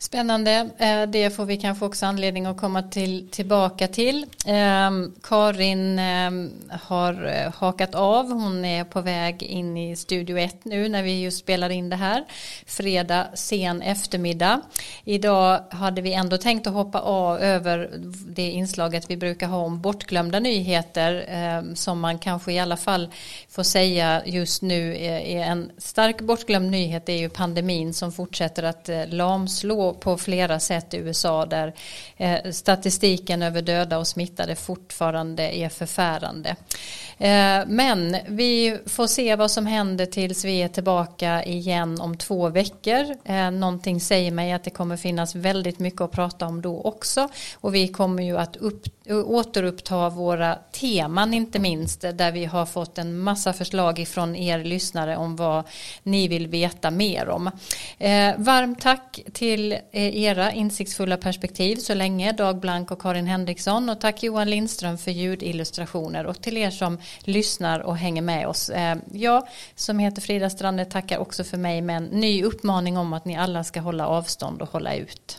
[0.00, 0.70] Spännande.
[0.78, 4.26] Eh, det får vi kanske också anledning att komma till, tillbaka till.
[4.46, 6.50] Ehm, Karin ehm,
[6.82, 8.32] har eh, hakat av.
[8.32, 11.96] Hon är på väg in i Studio 1 nu när vi just spelar in det
[11.96, 12.24] här.
[12.66, 14.60] Fredag sen eftermiddag.
[15.04, 17.90] Idag hade vi ändå tänkt att hoppa av över
[18.28, 23.08] det inslaget vi brukar ha om bortglömda nyheter ehm, som man kanske i alla fall
[23.48, 27.06] får säga just nu är en stark bortglömd nyhet.
[27.06, 31.46] Det är ju pandemin som fortsätter att eh, lamslå på, på flera sätt i USA
[31.46, 31.74] där
[32.16, 36.56] eh, statistiken över döda och smittade fortfarande är förfärande.
[37.18, 42.48] Eh, men vi får se vad som händer tills vi är tillbaka igen om två
[42.48, 43.06] veckor.
[43.24, 47.28] Eh, någonting säger mig att det kommer finnas väldigt mycket att prata om då också
[47.54, 52.98] och vi kommer ju att upp, återuppta våra teman inte minst där vi har fått
[52.98, 55.64] en massa förslag ifrån er lyssnare om vad
[56.02, 57.50] ni vill veta mer om.
[57.98, 63.90] Eh, varmt tack till eh, era insiktsfulla perspektiv så länge Dag Blank och Karin Henriksson
[63.90, 68.70] och tack Johan Lindström för ljudillustrationer och till er som lyssnar och hänger med oss.
[68.70, 73.12] Eh, jag som heter Frida Strande tackar också för mig med en ny uppmaning om
[73.12, 75.38] att ni alla ska hålla avstånd och hålla ut.